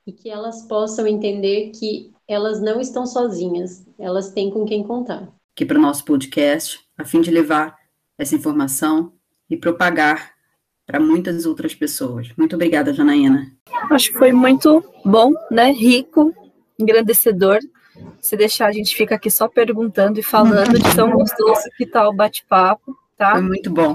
e 0.05 0.11
que 0.11 0.29
elas 0.29 0.63
possam 0.63 1.07
entender 1.07 1.71
que 1.71 2.11
elas 2.27 2.61
não 2.61 2.79
estão 2.79 3.05
sozinhas, 3.05 3.85
elas 3.99 4.31
têm 4.31 4.49
com 4.49 4.65
quem 4.65 4.83
contar. 4.83 5.31
Aqui 5.55 5.65
para 5.65 5.77
o 5.77 5.81
nosso 5.81 6.03
podcast, 6.03 6.79
a 6.97 7.05
fim 7.05 7.21
de 7.21 7.29
levar 7.29 7.77
essa 8.17 8.35
informação 8.35 9.13
e 9.49 9.57
propagar 9.57 10.33
para 10.85 10.99
muitas 10.99 11.45
outras 11.45 11.75
pessoas. 11.75 12.31
Muito 12.37 12.55
obrigada, 12.55 12.93
Janaína. 12.93 13.55
Acho 13.91 14.11
que 14.11 14.17
foi 14.17 14.31
muito 14.31 14.83
bom, 15.05 15.31
né? 15.51 15.71
Rico, 15.71 16.33
engrandecedor 16.79 17.59
se 18.19 18.37
deixar, 18.37 18.67
a 18.67 18.71
gente 18.71 18.95
fica 18.95 19.15
aqui 19.15 19.29
só 19.29 19.47
perguntando 19.47 20.19
e 20.19 20.23
falando 20.23 20.79
de 20.79 20.95
tão 20.95 21.11
gostoso 21.11 21.61
que 21.77 21.85
tá 21.85 22.07
o 22.07 22.13
bate-papo, 22.13 22.97
tá? 23.17 23.31
Foi 23.33 23.41
muito 23.41 23.69
bom. 23.69 23.93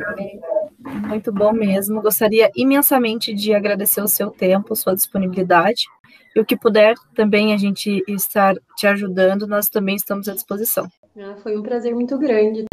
Muito 1.08 1.32
bom 1.32 1.52
mesmo. 1.52 2.00
Gostaria 2.00 2.50
imensamente 2.54 3.34
de 3.34 3.52
agradecer 3.52 4.00
o 4.00 4.08
seu 4.08 4.30
tempo, 4.30 4.76
sua 4.76 4.94
disponibilidade. 4.94 5.86
E 6.34 6.40
o 6.40 6.44
que 6.44 6.56
puder 6.56 6.94
também 7.14 7.52
a 7.52 7.56
gente 7.56 8.02
estar 8.06 8.54
te 8.76 8.86
ajudando, 8.86 9.46
nós 9.46 9.68
também 9.68 9.96
estamos 9.96 10.28
à 10.28 10.34
disposição. 10.34 10.88
Ah, 11.18 11.34
foi 11.42 11.56
um 11.56 11.62
prazer 11.62 11.94
muito 11.94 12.16
grande. 12.16 12.67